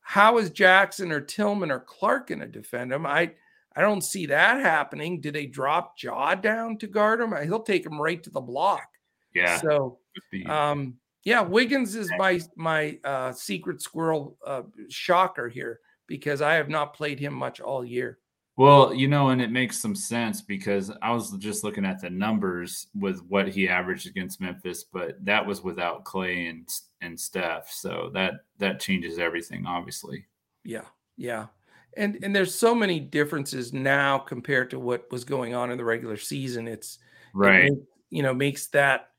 [0.00, 3.04] how is Jackson or Tillman or Clarke going to defend him?
[3.04, 3.32] I
[3.76, 5.20] I don't see that happening.
[5.20, 7.34] Do they drop Ja down to guard him?
[7.44, 8.88] He'll take him right to the block.
[9.34, 9.60] Yeah.
[9.60, 9.98] So,
[10.46, 16.68] um, yeah, Wiggins is my my uh, secret squirrel uh, shocker here because I have
[16.68, 18.18] not played him much all year.
[18.56, 22.10] Well, you know, and it makes some sense because I was just looking at the
[22.10, 26.68] numbers with what he averaged against Memphis, but that was without Klay and
[27.00, 30.26] and Steph, so that that changes everything, obviously.
[30.62, 30.84] Yeah,
[31.16, 31.46] yeah,
[31.96, 35.84] and and there's so many differences now compared to what was going on in the
[35.84, 36.68] regular season.
[36.68, 36.98] It's
[37.32, 37.78] right, it,
[38.10, 39.10] you know, makes that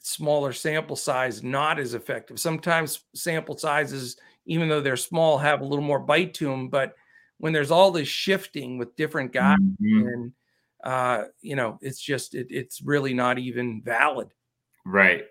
[0.00, 2.38] smaller sample size not as effective.
[2.38, 6.94] Sometimes sample sizes, even though they're small, have a little more bite to them, but
[7.38, 10.06] when there's all this shifting with different guys mm-hmm.
[10.08, 10.32] and
[10.84, 14.28] uh, you know, it's just it, it's really not even valid.
[14.84, 15.24] Right.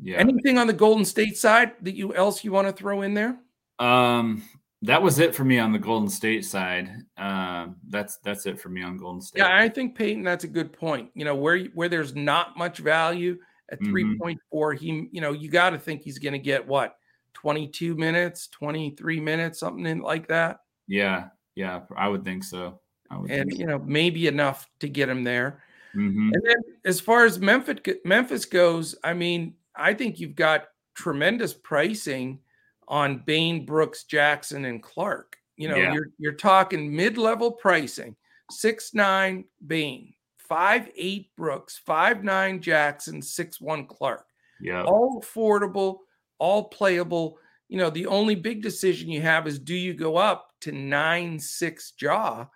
[0.00, 0.18] Yeah.
[0.18, 3.38] Anything on the Golden State side that you else you want to throw in there?
[3.78, 4.42] Um,
[4.82, 6.88] that was it for me on the Golden State side.
[7.16, 9.40] Um, that's that's it for me on Golden State.
[9.40, 11.10] Yeah, I think Payton, That's a good point.
[11.14, 13.38] You know, where where there's not much value
[13.70, 13.90] at mm-hmm.
[13.90, 16.96] three point four, he you know you got to think he's going to get what
[17.34, 20.60] twenty two minutes, twenty three minutes, something like that.
[20.86, 22.80] Yeah, yeah, I would think so.
[23.10, 25.62] Would and think you know, maybe enough to get him there.
[25.96, 26.30] Mm-hmm.
[26.34, 31.52] And then as far as Memphis Memphis goes, I mean, I think you've got tremendous
[31.52, 32.40] pricing
[32.88, 35.36] on Bane, Brooks, Jackson, and Clarke.
[35.56, 35.92] You know, yeah.
[35.92, 38.16] you're you're talking mid-level pricing.
[38.50, 44.26] Six nine Bane, five eight Brooks, five nine Jackson, six one Clarke.
[44.60, 45.98] Yeah, all affordable,
[46.38, 47.38] all playable.
[47.68, 51.38] You know, the only big decision you have is do you go up to nine
[51.38, 52.46] six Ja?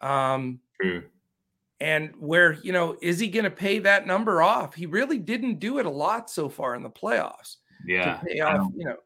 [0.00, 1.04] Um, True.
[1.80, 4.74] And where you know is he going to pay that number off?
[4.74, 7.56] He really didn't do it a lot so far in the playoffs.
[7.86, 8.70] Yeah, pay off.
[8.76, 8.96] You know,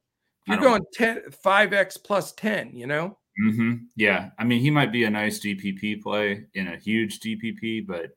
[0.49, 3.75] you're going 10 5x plus 10 you know mm-hmm.
[3.97, 8.11] yeah i mean he might be a nice gpp play in a huge gpp but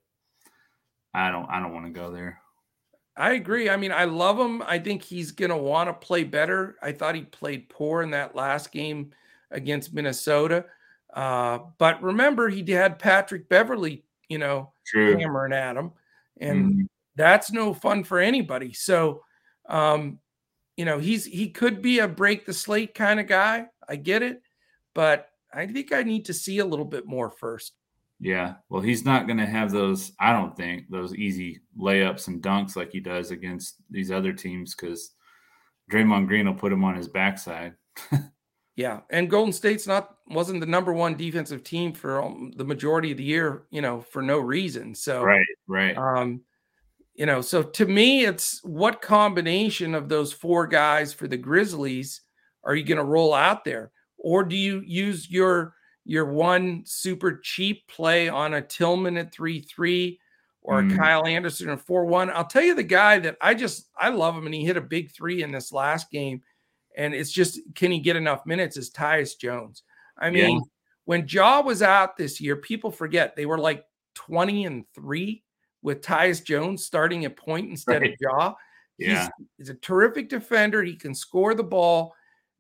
[1.14, 2.40] i don't i don't want to go there
[3.18, 6.24] i agree i mean i love him i think he's going to want to play
[6.24, 9.12] better i thought he played poor in that last game
[9.54, 10.64] against Minnesota.
[11.14, 15.18] Uh, but remember, he had Patrick Beverley you know, True.
[15.18, 15.92] hammering at him,
[16.40, 16.82] and mm-hmm.
[17.18, 18.72] that's no fun for anybody.
[18.72, 19.24] So,
[19.68, 20.20] um,
[20.78, 23.68] you know, he's he could be a break the slate kind of guy.
[23.88, 24.42] I get it,
[24.94, 27.74] but I think I need to see a little bit more first.
[28.20, 30.12] Yeah, well, he's not going to have those.
[30.20, 34.76] I don't think those easy layups and dunks like he does against these other teams
[34.76, 35.12] because
[35.92, 37.74] Draymond Green will put him on his backside.
[38.76, 43.12] Yeah, and Golden State's not wasn't the number one defensive team for um, the majority
[43.12, 44.96] of the year, you know, for no reason.
[44.96, 45.98] So right, right.
[45.98, 46.42] Um,
[47.14, 52.22] you know, so to me, it's what combination of those four guys for the Grizzlies
[52.64, 57.40] are you going to roll out there, or do you use your your one super
[57.44, 60.20] cheap play on a Tillman at three three
[60.64, 60.96] or mm.
[60.98, 62.30] Kyle Anderson at four one?
[62.30, 64.82] I'll tell you the guy that I just I love him, and he hit a
[64.82, 66.42] big three in this last game
[66.96, 69.84] and it's just can he get enough minutes as Tyus Jones?
[70.18, 70.62] I mean, yeah.
[71.06, 75.44] when Ja was out this year, people forget they were like 20 and 3
[75.82, 78.14] with Tyus Jones starting at point instead right.
[78.14, 78.54] of Ja.
[78.98, 79.24] Yeah.
[79.24, 80.84] He's, he's a terrific defender.
[80.84, 82.14] He can score the ball.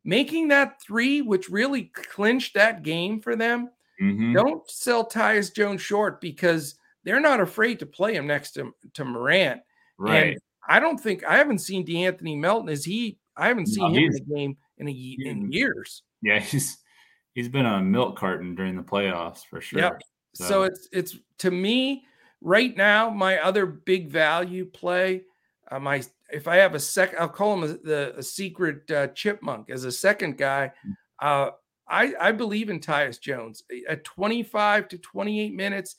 [0.03, 3.69] Making that three, which really clinched that game for them.
[4.01, 4.33] Mm-hmm.
[4.33, 9.05] Don't sell Tyus Jones short because they're not afraid to play him next to, to
[9.05, 9.61] Morant.
[9.99, 10.31] Right.
[10.31, 12.69] And I don't think I haven't seen De'Anthony Melton.
[12.69, 16.03] Is he I haven't seen no, him in a game in a, in years.
[16.21, 16.77] Yeah, he's
[17.33, 19.79] he's been a milk carton during the playoffs for sure.
[19.79, 20.01] Yep.
[20.33, 20.47] So.
[20.47, 22.05] so it's it's to me
[22.41, 25.23] right now my other big value play.
[25.69, 29.07] Uh, my if I have a sec, I'll call him a, the a secret uh,
[29.07, 30.71] chipmunk as a second guy.
[30.85, 30.93] Mm.
[31.21, 31.51] Uh,
[31.87, 35.97] I I believe in Tyus Jones at 25 to 28 minutes.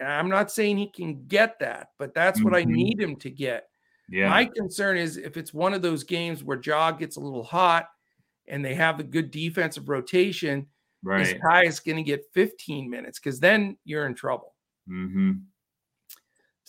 [0.00, 2.48] And I'm not saying he can get that, but that's mm-hmm.
[2.48, 2.72] what I mm-hmm.
[2.72, 3.68] need him to get.
[4.08, 4.28] Yeah.
[4.28, 7.86] My concern is if it's one of those games where Ja gets a little hot
[8.48, 10.66] and they have a good defensive rotation,
[11.04, 11.22] right.
[11.22, 13.20] is Tyus going to get 15 minutes?
[13.20, 14.54] Because then you're in trouble.
[14.90, 15.32] Mm-hmm.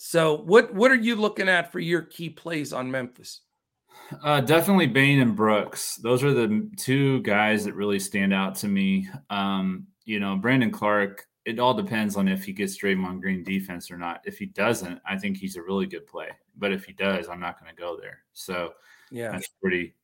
[0.06, 3.40] So what what are you looking at for your key plays on Memphis?
[4.22, 5.96] Uh, definitely Bane and Brooks.
[5.96, 9.08] Those are the two guys that really stand out to me.
[9.30, 11.24] Um, you know, Brandon Clarke.
[11.46, 14.20] it all depends on if he gets Draymond Green defense or not.
[14.26, 16.28] If he doesn't, I think he's a really good play.
[16.54, 18.18] But if he does, I'm not going to go there.
[18.34, 18.74] So
[19.10, 19.94] yeah, that's pretty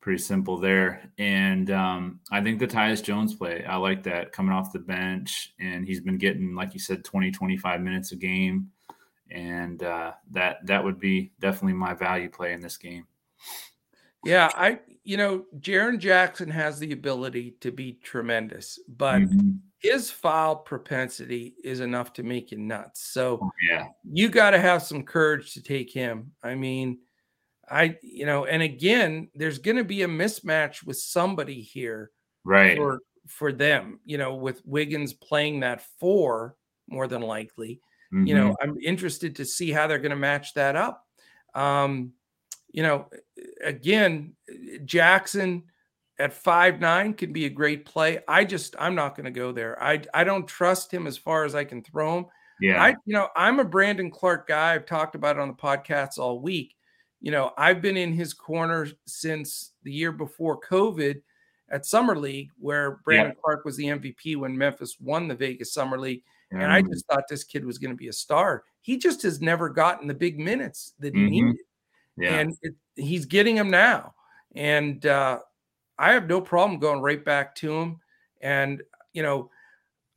[0.00, 1.10] pretty simple there.
[1.18, 5.54] And um, I think the Tyus Jones play, I like that coming off the bench,
[5.58, 8.70] and he's been getting, like you said, 20, 25 minutes a game,
[9.30, 13.06] and uh, that that would be definitely my value play in this game.
[14.24, 19.52] Yeah, I you know, Jaren Jackson has the ability to be tremendous, but mm-hmm.
[19.78, 23.08] his foul propensity is enough to make you nuts.
[23.12, 26.32] So oh, yeah, you got to have some courage to take him.
[26.42, 26.98] I mean,
[27.68, 32.10] I you know, and again, there's going to be a mismatch with somebody here,
[32.44, 32.76] right?
[32.76, 36.56] For for them, you know, with Wiggins playing that four
[36.88, 37.80] more than likely.
[38.12, 38.26] Mm-hmm.
[38.26, 41.06] You know, I'm interested to see how they're going to match that up.
[41.54, 42.12] Um,
[42.72, 43.06] you know,
[43.64, 44.34] again,
[44.84, 45.64] Jackson
[46.18, 48.20] at five nine can be a great play.
[48.28, 49.82] I just I'm not going to go there.
[49.82, 52.26] I I don't trust him as far as I can throw him.
[52.60, 52.82] Yeah.
[52.82, 54.74] I you know I'm a Brandon Clarke guy.
[54.74, 56.74] I've talked about it on the podcasts all week.
[57.20, 61.22] You know I've been in his corner since the year before COVID
[61.70, 63.40] at Summer League, where Brandon yeah.
[63.42, 66.22] Clarke was the MVP when Memphis won the Vegas Summer League.
[66.52, 66.62] Mm-hmm.
[66.62, 68.64] And I just thought this kid was going to be a star.
[68.80, 71.30] He just has never gotten the big minutes that he mm-hmm.
[71.30, 71.56] needed.
[72.16, 72.34] Yeah.
[72.38, 74.14] And it, he's getting them now.
[74.56, 75.38] And uh,
[75.98, 77.98] I have no problem going right back to him.
[78.40, 78.82] And,
[79.12, 79.50] you know,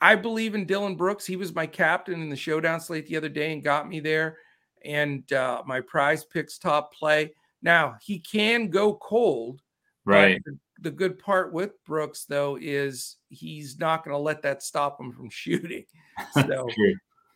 [0.02, 1.26] I believe in Dillon Brooks.
[1.26, 4.38] He was my captain in the showdown slate the other day and got me there.
[4.84, 7.32] And uh, my prize picks top play.
[7.62, 9.62] Now, he can go cold.
[10.04, 10.42] Right.
[10.44, 15.00] The, the, good part with Brooks, though, is he's not going to let that stop
[15.00, 15.86] him from shooting.
[16.34, 16.68] So,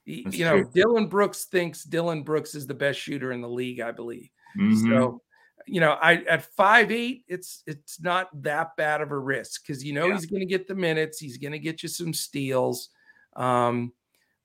[0.06, 0.72] you know, true.
[0.74, 4.30] Dillon Brooks thinks Dillon Brooks is the best shooter in the league, I believe.
[4.58, 4.92] Mm-hmm.
[4.92, 5.22] So,
[5.66, 9.84] you know, I at five eight, it's it's not that bad of a risk because
[9.84, 10.14] you know yeah.
[10.14, 12.90] he's going to get the minutes, he's going to get you some steals.
[13.36, 13.92] Um,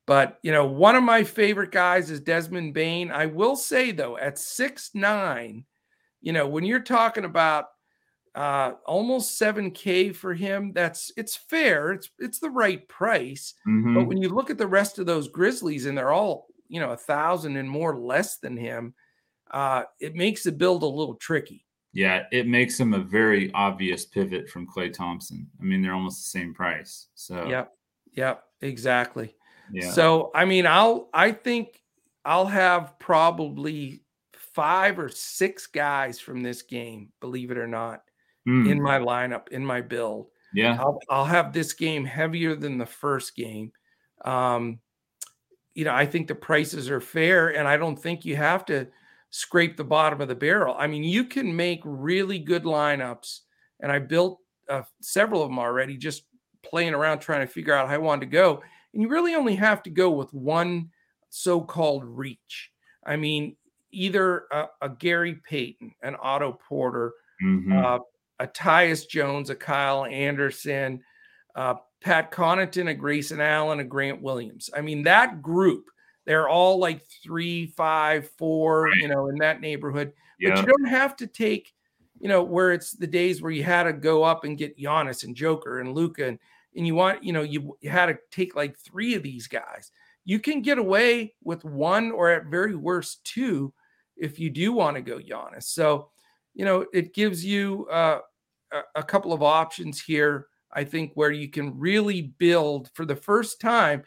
[0.07, 3.12] but you know, one of my favorite guys is Desmond Bane.
[3.12, 5.64] I will say though, at six nine,
[6.20, 7.66] you know, when you're talking about
[8.34, 13.94] uh almost 7k for him that's it's fair it's it's the right price mm-hmm.
[13.94, 16.90] but when you look at the rest of those grizzlies and they're all you know
[16.90, 18.94] a thousand and more less than him
[19.50, 21.66] uh it makes the build a little tricky.
[21.92, 25.46] Yeah it makes him a very obvious pivot from klay thompson.
[25.60, 27.46] I mean they're almost the same price so.
[27.46, 27.72] Yep
[28.14, 29.36] yep exactly.
[29.70, 29.90] Yeah.
[29.90, 31.78] So i mean i'll i think
[32.24, 34.02] i'll have probably
[34.32, 38.02] five or six guys from this game believe it or not
[38.47, 38.70] mm.
[38.70, 40.28] in my lineup, in my build.
[40.55, 40.76] Yeah.
[40.78, 43.72] I'll, I'll have this game heavier than the first game.
[44.24, 44.80] Um,
[45.74, 48.88] you know, I think the prices are fair, and I don't think you have to
[49.30, 50.76] scrape the bottom of the barrel.
[50.78, 53.40] I mean, you can make really good lineups,
[53.80, 54.38] and I built
[54.68, 56.24] uh, several of them already, just
[56.62, 58.62] playing around trying to figure out how I wanted to go.
[58.93, 60.90] And you really only have to go with one
[61.30, 62.70] so called reach.
[63.05, 63.57] I mean,
[63.90, 67.72] either a, a Gary Payton, an Otto Porter, mm-hmm.
[67.72, 67.99] uh,
[68.38, 71.02] a Tyus Jones, a Kyle Anderson,
[71.54, 74.70] uh, Pat Connaughton, a Grayson Allen, a Grant Williams.
[74.76, 75.84] I mean, that group,
[76.24, 78.96] they're all like three, five, four, right.
[78.96, 80.12] you know, in that neighborhood.
[80.40, 81.72] But you don't have to take,
[82.20, 85.24] you know, where it's the days where you had to go up and get Giannis
[85.24, 86.38] and Joker and Luka and,
[86.76, 89.92] and you want, you know, you, you had to take like three of these guys.
[90.24, 93.72] You can get away with one or at very worst two
[94.16, 95.64] if you do want to go Giannis.
[95.64, 96.08] So,
[96.55, 98.20] you know, it gives you uh,
[98.94, 103.61] a, couple of options here, I think, where you can really build for the first
[103.61, 104.03] time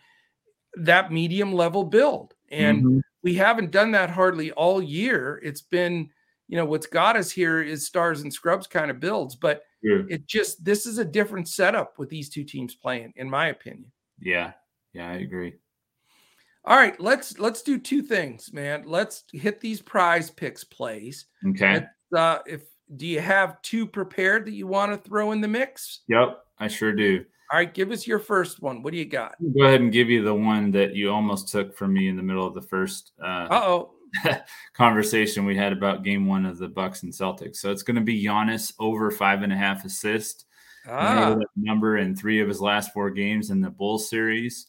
[0.76, 2.34] that medium level build.
[2.50, 3.00] And mm-hmm.
[3.24, 5.40] we haven't done that hardly all year.
[5.44, 6.10] It's been,
[6.48, 10.02] you know, what's got us here is stars and scrubs kind of builds, but yeah.
[10.10, 13.92] it just, this is a different setup with these two teams playing, in my opinion.
[14.20, 14.54] Yeah.
[14.94, 15.56] Yeah, I agree.
[16.68, 18.86] All right, let's let's do two things, man.
[18.88, 21.28] Let's hit these prize picks plays.
[21.48, 21.86] Okay.
[22.16, 22.64] Uh, if
[22.96, 26.02] do you have two prepared that you want to throw in the mix?
[26.08, 27.26] Yep, I sure do.
[27.52, 28.82] All right, give us your first one.
[28.82, 29.36] What do you got?
[29.58, 32.24] Go ahead and give you the one that you almost took from me in the
[32.24, 33.92] middle of the first uh oh
[34.74, 37.58] conversation we had about game one of the Bucks and Celtics.
[37.58, 40.46] So it's going to be Giannis over five and a half assists.
[40.88, 41.36] Ah.
[41.56, 44.68] Number in three of his last four games in the Bulls series.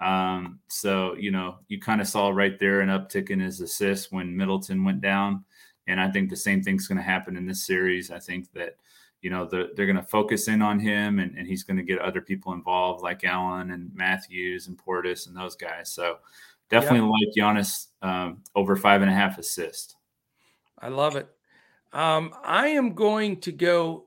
[0.00, 4.12] Um, so you know, you kind of saw right there an uptick in his assists
[4.12, 5.44] when Middleton went down.
[5.88, 8.10] And I think the same thing's going to happen in this series.
[8.10, 8.76] I think that,
[9.22, 11.82] you know, they're, they're going to focus in on him and, and he's going to
[11.82, 15.90] get other people involved like Allen and Matthews and Portis and those guys.
[15.90, 16.18] So
[16.68, 19.96] definitely like Giannis um, over five and a half assists.
[20.78, 21.26] I love it.
[21.92, 24.04] Um, I am going to go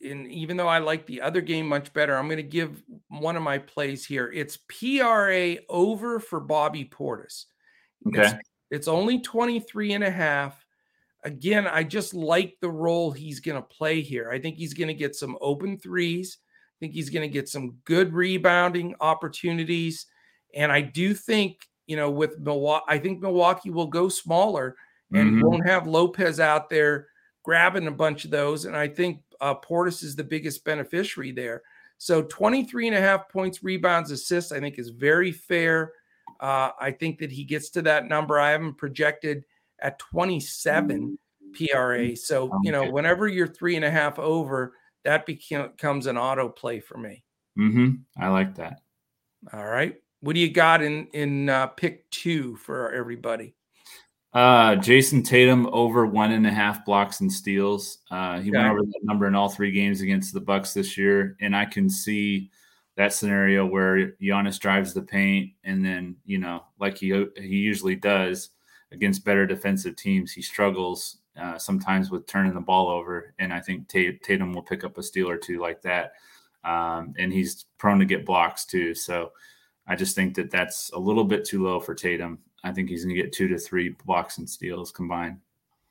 [0.00, 3.36] in, even though I like the other game much better, I'm going to give one
[3.36, 4.32] of my plays here.
[4.32, 7.44] It's PRA over for Bobby Portis.
[8.08, 8.22] Okay.
[8.22, 8.34] It's,
[8.70, 10.59] it's only 23 and a half
[11.24, 14.30] again, I just like the role he's going to play here.
[14.30, 16.38] I think he's going to get some open threes.
[16.40, 20.06] I think he's going to get some good rebounding opportunities.
[20.54, 24.76] And I do think, you know, with Milwaukee, I think Milwaukee will go smaller
[25.12, 25.46] and mm-hmm.
[25.46, 27.08] won't have Lopez out there
[27.42, 28.64] grabbing a bunch of those.
[28.64, 31.62] And I think uh, Portis is the biggest beneficiary there.
[31.98, 35.92] So 23 and a half points, rebounds, assists, I think is very fair.
[36.40, 38.38] Uh, I think that he gets to that number.
[38.38, 39.44] I haven't projected
[39.82, 41.18] at 27
[41.54, 42.16] PRA.
[42.16, 44.74] So, you know, whenever you're three and a half over,
[45.04, 47.24] that becomes an auto play for me.
[47.58, 48.22] Mm-hmm.
[48.22, 48.80] I like that.
[49.52, 49.96] All right.
[50.20, 53.54] What do you got in in uh, pick two for everybody?
[54.32, 57.98] Uh, Jayson Tatum over one and a half blocks and steals.
[58.10, 58.58] Uh, he okay.
[58.58, 61.64] went over that number in all three games against the Bucks this year, and I
[61.64, 62.50] can see
[62.96, 67.96] that scenario where Giannis drives the paint, and then you know, like he he usually
[67.96, 68.50] does
[68.92, 73.60] against better defensive teams, he struggles uh, sometimes with turning the ball over, and I
[73.60, 76.12] think Tatum will pick up a steal or two like that.
[76.64, 78.94] Um, and he's prone to get blocks too.
[78.94, 79.32] So
[79.86, 82.38] I just think that that's a little bit too low for Tatum.
[82.62, 85.38] I think he's going to get two to three blocks and steals combined.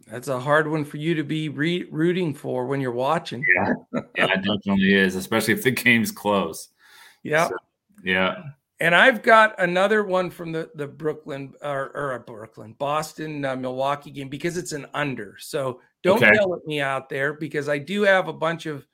[0.07, 3.43] That's a hard one for you to be re- rooting for when you're watching.
[3.55, 3.73] Yeah,
[4.15, 6.69] yeah, it definitely is, especially if the game's close.
[7.21, 7.55] Yeah, so,
[8.01, 8.35] yeah.
[8.81, 14.11] And I've got another one from the the Brooklyn or, or Brooklyn, Boston, uh, Milwaukee
[14.11, 15.35] game because it's an under.
[15.39, 16.33] So don't okay.
[16.33, 18.87] yell at me out there because I do have a bunch of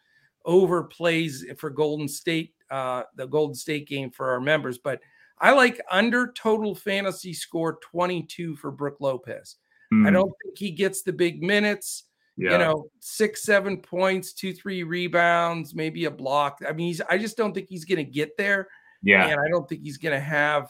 [0.46, 4.80] overplays for Golden State, uh, the Golden State game for our members.
[4.80, 5.02] But
[5.40, 9.58] I like under total fantasy score 22 for Brook Lopez.
[9.94, 10.06] Mm.
[10.06, 10.14] I hmm.
[10.14, 12.04] don't think he gets the big minutes.
[12.38, 12.52] Yeah.
[12.54, 16.60] You know, six, seven points, two, three rebounds, maybe a block.
[16.68, 18.68] I mean, he's I just don't think he's going to get there.
[19.06, 19.28] Yeah.
[19.28, 20.70] And I don't think he's going to have,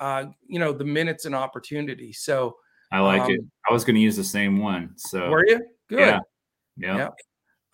[0.00, 2.12] uh, you know, the minutes and opportunity.
[2.12, 2.56] So
[2.90, 3.40] I like um, it.
[3.68, 4.90] I was going to use the same one.
[4.96, 6.00] So were you good?
[6.00, 6.20] Yeah.
[6.76, 6.96] Yeah.
[6.96, 7.08] yeah.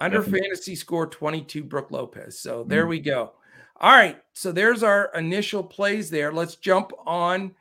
[0.00, 0.40] Under Definitely.
[0.40, 2.40] fantasy score 22, Brook Lopez.
[2.40, 2.90] So there mm.
[2.90, 3.32] we go.
[3.80, 4.18] All right.
[4.34, 6.32] So there's our initial plays there.
[6.32, 7.54] Let's jump on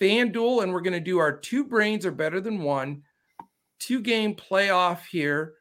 [0.00, 3.02] FanDuel and we're going to do our two brains are better than one
[3.78, 5.54] two game playoff here.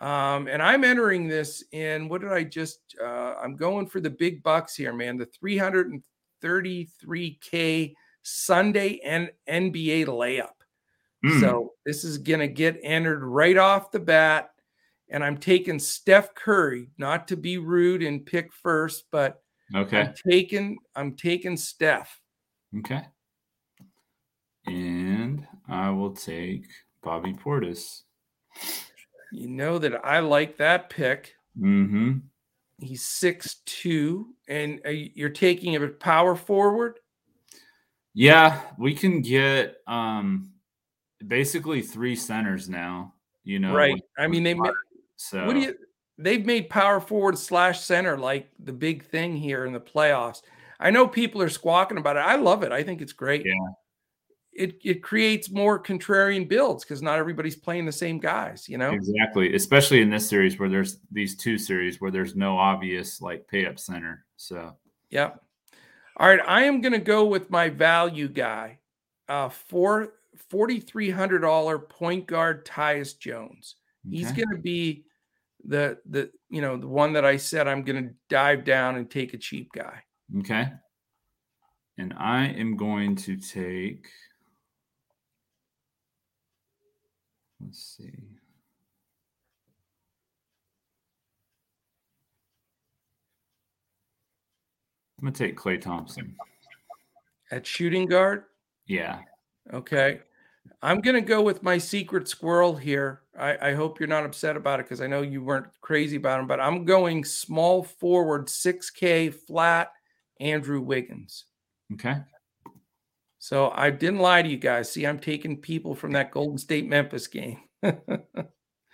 [0.00, 2.80] Um, and I'm entering this in what did I just?
[3.00, 5.18] Uh, I'm going for the big bucks here, man.
[5.18, 5.26] The
[6.42, 10.52] 333k Sunday and NBA layup.
[11.24, 11.40] Mm.
[11.40, 14.52] So this is gonna get entered right off the bat,
[15.10, 19.42] and I'm taking Steph Curry, not to be rude and pick first, but
[19.74, 22.18] okay, I'm taking I'm taking Steph.
[22.78, 23.02] Okay,
[24.66, 26.68] and I will take
[27.02, 28.02] Bobby Portis.
[29.32, 31.34] You know that I like that pick.
[31.58, 32.18] Mm-hmm.
[32.78, 36.98] He's six two, and uh, you're taking a power forward.
[38.14, 40.52] Yeah, we can get um
[41.26, 43.14] basically three centers now.
[43.44, 44.00] You know, right?
[44.18, 44.72] I mean, they made,
[45.16, 45.74] so what do you?
[46.18, 50.42] They've made power forward slash center like the big thing here in the playoffs.
[50.78, 52.20] I know people are squawking about it.
[52.20, 52.72] I love it.
[52.72, 53.44] I think it's great.
[53.44, 53.52] Yeah,
[54.52, 58.90] it it creates more contrarian builds because not everybody's playing the same guys, you know.
[58.90, 63.46] Exactly, especially in this series where there's these two series where there's no obvious like
[63.48, 64.24] pay up center.
[64.36, 64.76] So
[65.10, 65.30] yeah.
[66.16, 68.80] All right, I am going to go with my value guy,
[69.28, 70.14] uh, for
[70.50, 73.76] forty three hundred dollar point guard Tyus Jones.
[74.06, 74.16] Okay.
[74.16, 75.04] He's going to be
[75.64, 79.10] the the you know the one that I said I'm going to dive down and
[79.10, 80.02] take a cheap guy.
[80.40, 80.72] Okay.
[81.98, 84.08] And I am going to take
[87.60, 88.12] Let's see.
[95.18, 96.34] I'm gonna take Klay Thompson
[97.50, 98.44] at shooting guard.
[98.86, 99.18] Yeah.
[99.72, 100.20] Okay.
[100.82, 103.20] I'm gonna go with my secret squirrel here.
[103.38, 106.40] I, I hope you're not upset about it because I know you weren't crazy about
[106.40, 109.92] him, but I'm going small forward, 6K flat,
[110.40, 111.44] Andrew Wiggins.
[111.92, 112.16] Okay.
[113.40, 114.92] So I didn't lie to you guys.
[114.92, 117.58] See, I'm taking people from that Golden State Memphis game.
[117.82, 117.98] I'm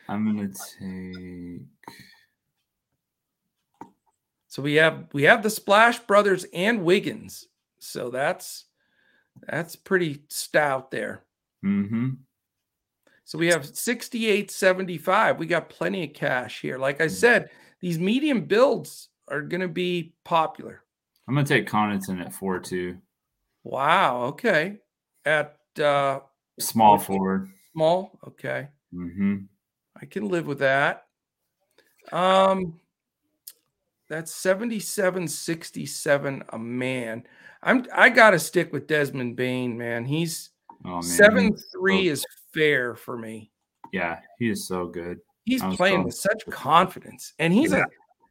[0.09, 1.67] gonna take.
[4.47, 7.49] So we have we have the Splash Brothers and Wiggins.
[7.81, 8.67] So that's
[9.49, 11.25] that's pretty stout there.
[11.65, 12.11] Mm-hmm.
[13.25, 15.39] So we have 68.75.
[15.39, 16.79] We got plenty of cash here.
[16.79, 17.11] Like I mm.
[17.11, 20.85] said, these medium builds are going to be popular.
[21.27, 22.97] I'm to take Connaughton at 4 2.
[23.67, 24.27] Wow.
[24.27, 24.79] Okay.
[25.25, 26.21] At uh,
[26.61, 27.51] small forward.
[27.73, 28.17] Small.
[28.29, 28.69] Okay.
[28.95, 29.39] Mm-hmm.
[30.01, 31.07] I can live with that.
[32.13, 32.79] Um,
[34.09, 37.25] that's 77 a man.
[37.61, 40.05] I'm I gotta stick with Desmond Bane, man.
[40.05, 40.51] He's
[40.85, 43.51] oh, seven three is fair for me.
[43.93, 45.19] Yeah, he is so good.
[45.45, 47.79] He's playing with such confidence, and he's yeah.
[47.79, 47.85] a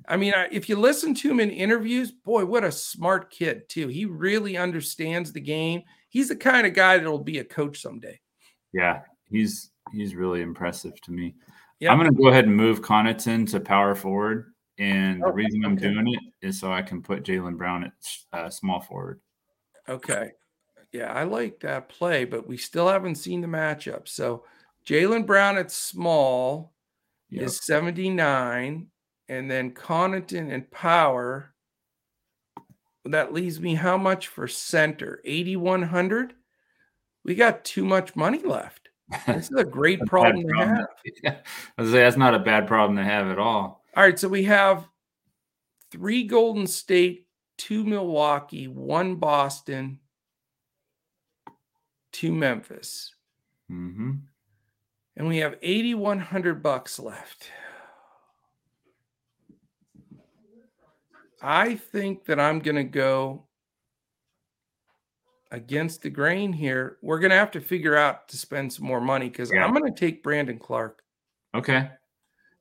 [0.07, 3.87] I mean, if you listen to him in interviews, boy, what a smart kid, too.
[3.87, 5.83] He really understands the game.
[6.09, 8.19] He's the kind of guy that'll be a coach someday.
[8.73, 11.35] Yeah, he's he's really impressive to me.
[11.79, 11.91] Yep.
[11.91, 14.53] I'm going to go ahead and move Connaughton to power forward.
[14.77, 15.89] And the oh, reason I'm okay.
[15.89, 17.93] doing it is so I can put Jaylen Brown at
[18.33, 19.21] uh, small forward.
[19.87, 20.31] Okay.
[20.91, 24.07] Yeah, I like that play, but we still haven't seen the matchup.
[24.07, 24.43] So
[24.85, 26.73] Jaylen Brown at small
[27.29, 27.43] yep.
[27.45, 28.87] is 79
[29.27, 31.53] and then Connaughton and Power.
[33.05, 35.21] That leaves me how much for center?
[35.25, 36.33] 8,100.
[37.23, 38.89] We got too much money left.
[39.27, 40.87] This is a great a problem to have.
[41.23, 41.37] Yeah.
[41.77, 43.83] I was say that's not a bad problem to have at all.
[43.95, 44.87] All right, so we have
[45.91, 49.99] three Golden State, two Milwaukee, one Boston,
[52.11, 53.13] two Memphis.
[53.71, 54.11] Mm-hmm.
[55.17, 57.49] And we have 8,100 bucks left.
[61.45, 63.43] I think that I'm going to go
[65.51, 66.97] against the grain here.
[67.03, 69.63] We're going to have to figure out to spend some more money because yeah.
[69.63, 71.03] I'm going to take Brandon Clarke.
[71.53, 71.87] Okay.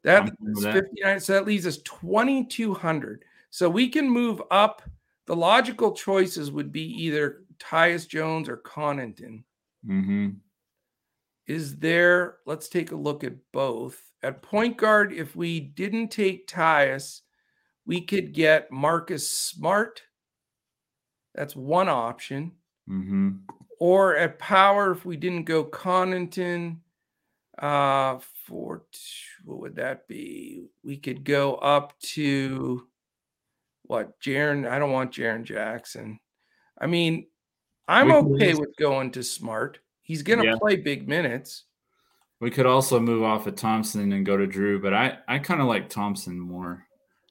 [0.02, 0.30] That's
[0.60, 0.74] that.
[0.74, 1.20] 59.
[1.20, 3.24] So that leaves us 2,200.
[3.48, 4.82] So we can move up.
[5.24, 9.44] The logical choices would be either Tyus Jones or Connaughton.
[9.88, 10.28] Mm-hmm.
[11.46, 13.98] Is there, let's take a look at both.
[14.22, 17.22] At point guard, if we didn't take Tyus,
[17.86, 20.02] we could get Marcus Smart.
[21.34, 22.52] That's one option.
[22.88, 23.30] Mm-hmm.
[23.80, 26.78] Or at power, if we didn't go Connaughton,
[27.58, 28.84] uh, for
[29.44, 30.68] what would that be?
[30.82, 32.86] We could go up to
[33.82, 34.68] what Jaren.
[34.68, 36.18] I don't want Jaren Jackson.
[36.78, 37.26] I mean,
[37.86, 39.78] I'm okay with going to Smart.
[40.02, 40.56] He's going to yeah.
[40.58, 41.64] play big minutes.
[42.40, 45.60] We could also move off of Thompson and go to Jrue, but I I kind
[45.60, 46.84] of like Thompson more.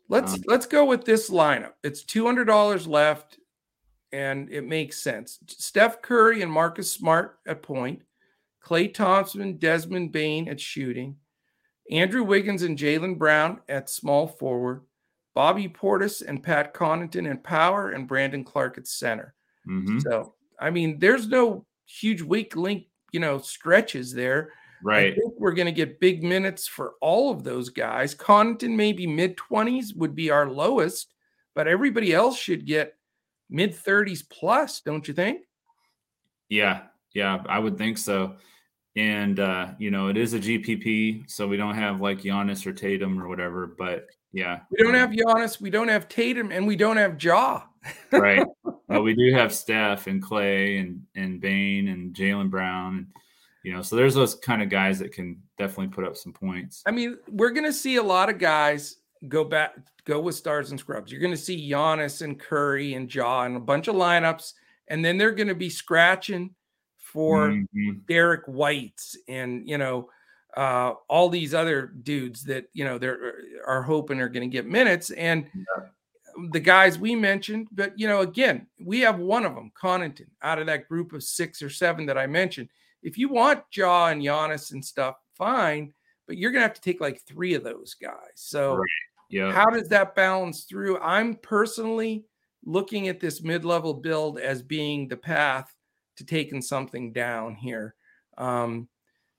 [0.09, 1.73] Let's um, let's go with this lineup.
[1.83, 3.39] It's two hundred dollars left,
[4.11, 5.39] and it makes sense.
[5.47, 8.01] Steph Curry and Marcus Smart at point,
[8.63, 11.15] Klay Thompson, Desmond Bane at shooting,
[11.89, 14.81] Andrew Wiggins and Jaylen Brown at small forward,
[15.33, 19.33] Bobby Portis and Pat Connaughton in power, and Brandon Clarke at center.
[19.67, 19.99] Mm-hmm.
[19.99, 24.51] So I mean, there's no huge weak link, you know, stretches there.
[24.83, 25.13] Right.
[25.13, 28.13] I think we're going to get big minutes for all of those guys.
[28.13, 31.13] Connaughton maybe mid 20s would be our lowest,
[31.55, 32.95] but everybody else should get
[33.49, 35.41] mid 30s plus, don't you think?
[36.49, 36.81] Yeah.
[37.13, 38.35] Yeah, I would think so.
[38.95, 42.73] And uh, you know, it is a GPP, so we don't have like Giannis or
[42.73, 44.59] Tatum or whatever, but yeah.
[44.69, 47.63] We don't have Giannis, we don't have Tatum, and we don't have Ja.
[48.11, 48.45] right.
[48.89, 53.07] But we do have Steph and Klay and and Bane and Jaylen Brown.
[53.63, 56.83] You know, so there's those kind of guys that can definitely put up some points.
[56.85, 58.97] I mean, we're gonna see a lot of guys
[59.27, 61.11] go back, go with stars and scrubs.
[61.11, 64.53] You're gonna see Giannis and Curry and Ja and a bunch of lineups,
[64.89, 66.53] and then they're gonna be scratching
[66.97, 67.99] for mm-hmm.
[68.07, 70.09] Derrick Whites and you know
[70.57, 73.35] uh, all these other dudes that you know they're
[73.65, 75.09] are hoping are going to get minutes.
[75.11, 75.85] And yeah
[76.51, 80.59] the guys we mentioned, but you know, again, we have one of them, Connaughton, out
[80.59, 82.69] of that group of six or seven that I mentioned.
[83.03, 85.93] If you want Ja and Giannis and stuff, fine,
[86.27, 88.33] but you're gonna have to take like three of those guys.
[88.35, 88.87] So right.
[89.29, 90.99] yeah, how does that balance through?
[90.99, 92.25] I'm personally
[92.65, 95.73] looking at this mid-level build as being the path
[96.15, 97.95] to taking something down here.
[98.37, 98.87] Um,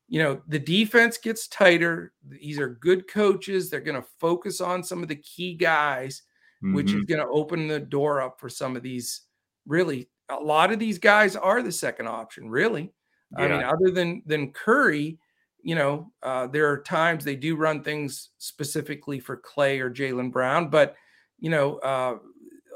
[0.08, 2.12] you know, the defense gets tighter.
[2.28, 3.70] These are good coaches.
[3.70, 6.22] They're going to focus on some of the key guys
[6.64, 6.74] mm-hmm.
[6.74, 7.12] which is mm-hmm.
[7.12, 9.22] going to open the door up for some of these
[9.66, 12.92] really a lot of these guys are the second option really
[13.38, 13.44] yeah.
[13.44, 15.18] i mean other than than curry
[15.62, 20.30] you know uh, there are times they do run things specifically for Klay or Jaylen
[20.30, 20.94] brown but
[21.40, 22.18] you know uh,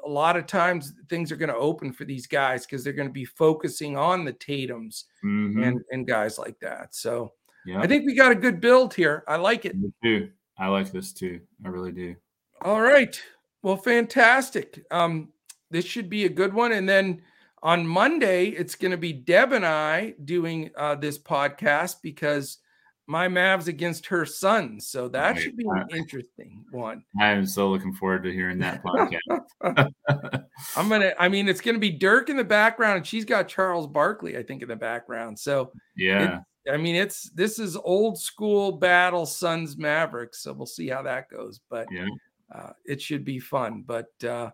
[0.05, 3.09] a lot of times things are going to open for these guys because they're going
[3.09, 5.63] to be focusing on the tatums mm-hmm.
[5.63, 7.33] and and guys like that so
[7.67, 7.81] yeah.
[7.81, 10.91] i think we got a good build here i like it Me too i like
[10.91, 12.17] this too i really do
[12.63, 13.21] all right
[13.63, 14.85] well, fantastic.
[14.91, 15.31] Um,
[15.71, 16.73] this should be a good one.
[16.73, 17.23] And then
[17.63, 22.59] on Monday, it's going to be Deb and I doing uh, this podcast because
[23.07, 24.89] my Mavs against her Suns.
[24.89, 25.41] So that right.
[25.41, 27.05] should be an interesting one.
[27.21, 29.21] I am so looking forward to hearing that podcast.
[30.77, 31.15] I'm gonna.
[31.19, 34.43] I mean, it's gonna be Dirk in the background, and she's got Charles Barkley, I
[34.43, 35.39] think, in the background.
[35.39, 36.41] So yeah.
[36.71, 40.43] I mean, it's this is old school battle Suns Mavericks.
[40.43, 41.61] So we'll see how that goes.
[41.71, 42.09] But yeah
[42.55, 43.85] uh, it should be fun.
[43.87, 44.51] But uh,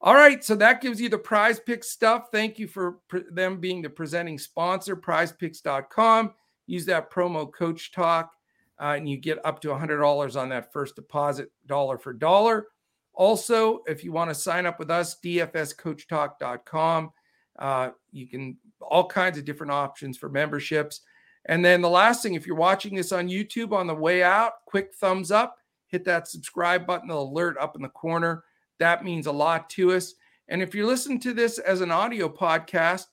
[0.00, 2.28] all right, so that gives you the prize pick stuff.
[2.32, 2.98] Thank you for
[3.30, 6.32] them being the presenting sponsor, prizepicks.com.
[6.66, 8.32] Use that promo coach talk,
[8.80, 12.68] uh, and you get up to $100 on that first deposit, dollar for dollar.
[13.12, 17.10] Also, if you want to sign up with us, dfscoachtalk.com.
[17.58, 21.02] Uh, you can all kinds of different options for memberships.
[21.46, 24.64] And then the last thing, if you're watching this on YouTube on the way out,
[24.66, 25.56] quick thumbs up
[25.90, 28.44] hit that subscribe button, the alert up in the corner.
[28.80, 30.14] That means a lot to us.
[30.48, 33.06] And if you're listening to this as an audio podcast,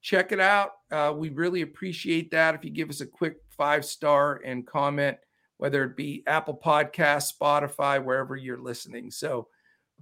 [0.00, 0.70] check it out.
[0.92, 2.54] Uh, we really appreciate that.
[2.54, 5.16] If you give us a quick five star and comment,
[5.56, 9.10] whether it be Apple Podcast, Spotify, wherever you're listening.
[9.10, 9.48] So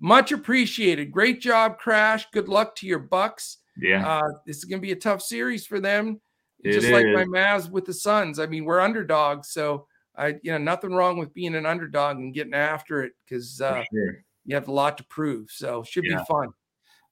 [0.00, 1.12] much appreciated.
[1.12, 2.26] Great job, Crash.
[2.32, 3.58] Good luck to your Bucks.
[3.80, 4.06] Yeah.
[4.06, 6.20] Uh, this is going to be a tough series for them.
[6.64, 8.38] It just like my Mavs with the Suns.
[8.38, 12.32] I mean, we're underdogs, so I, you know, nothing wrong with being an underdog and
[12.32, 14.24] getting after it because uh, sure.
[14.44, 15.50] You have a lot to prove.
[15.50, 16.18] So should Yeah.
[16.18, 16.48] be fun.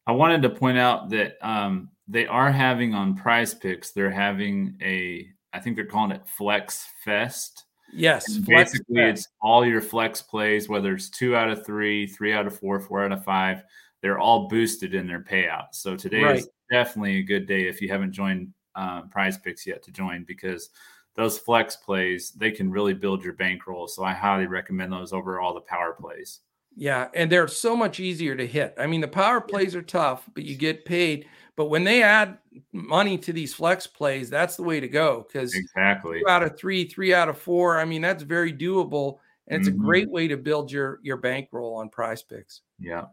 [0.06, 3.92] I wanted to point out that um, they are having on Prize Picks.
[3.92, 7.66] They're having a, I think they're calling it Flex Fest.
[7.92, 9.08] Yes, flex basically, bet.
[9.10, 12.78] it's all your flex plays, whether it's two out of three, three out of four,
[12.80, 13.62] four out of five.
[14.00, 15.74] They're all boosted in their payouts.
[15.74, 16.36] So today Right.
[16.36, 20.24] is definitely a good day if you haven't joined um, Prize Picks yet to join
[20.24, 20.70] because
[21.16, 23.88] those flex plays they can really build your bankroll.
[23.88, 26.40] So I highly recommend those over all the power plays.
[26.76, 28.74] Yeah, and they're so much easier to hit.
[28.78, 31.26] I mean, the power plays are tough, but you get paid.
[31.56, 32.38] But when they add
[32.72, 36.20] money to these flex plays, that's the way to go because Exactly.
[36.20, 37.78] two out of three, three out of four.
[37.78, 39.18] I mean, that's very doable,
[39.48, 39.74] and it's Mhm.
[39.74, 42.62] a great way to build your your bankroll on Prize Picks.
[42.78, 43.06] Yeah,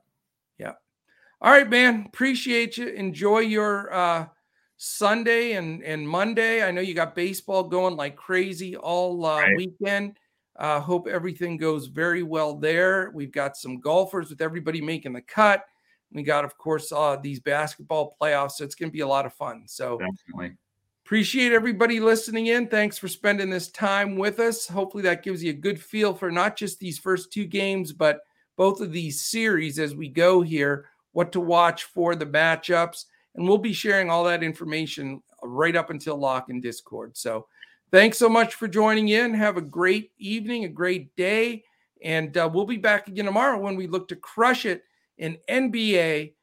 [0.57, 0.73] yeah.
[1.41, 2.05] All right, man.
[2.07, 2.87] Appreciate you.
[2.89, 4.27] Enjoy your uh,
[4.77, 6.63] Sunday and and Monday.
[6.63, 9.55] I know you got baseball going like crazy all uh, Right.
[9.57, 10.17] weekend.
[10.57, 13.11] Uh, hope everything goes very well there.
[13.13, 15.65] We've got some golfers with everybody making the cut.
[16.11, 18.51] We got, of course, uh, these basketball playoffs.
[18.53, 19.63] So it's going to be a lot of fun.
[19.67, 20.57] So Definitely.
[21.05, 22.67] appreciate everybody listening in.
[22.67, 24.67] Thanks for spending this time with us.
[24.67, 28.21] Hopefully, that gives you a good feel for not just these first two games, but
[28.55, 33.05] both of these series as we go here, what to watch for the matchups.
[33.35, 37.15] And we'll be sharing all that information right up until lock in Discord.
[37.15, 37.47] So
[37.91, 39.33] thanks so much for joining in.
[39.33, 41.63] Have a great evening, a great day.
[42.03, 44.83] And uh, we'll be back again tomorrow when we look to crush it
[45.17, 46.33] in NBA.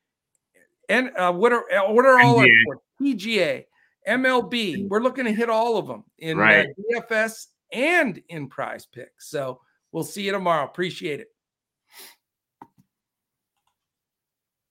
[0.88, 2.60] And uh, what are uh, what are all our NBA.
[2.62, 2.82] sports?
[3.00, 3.64] PGA,
[4.08, 4.88] MLB.
[4.88, 6.66] We're looking to hit all of them in Right.
[6.66, 9.30] uh, DFS and in Prize Picks.
[9.30, 9.60] So
[9.92, 10.64] we'll see you tomorrow.
[10.64, 11.28] Appreciate it.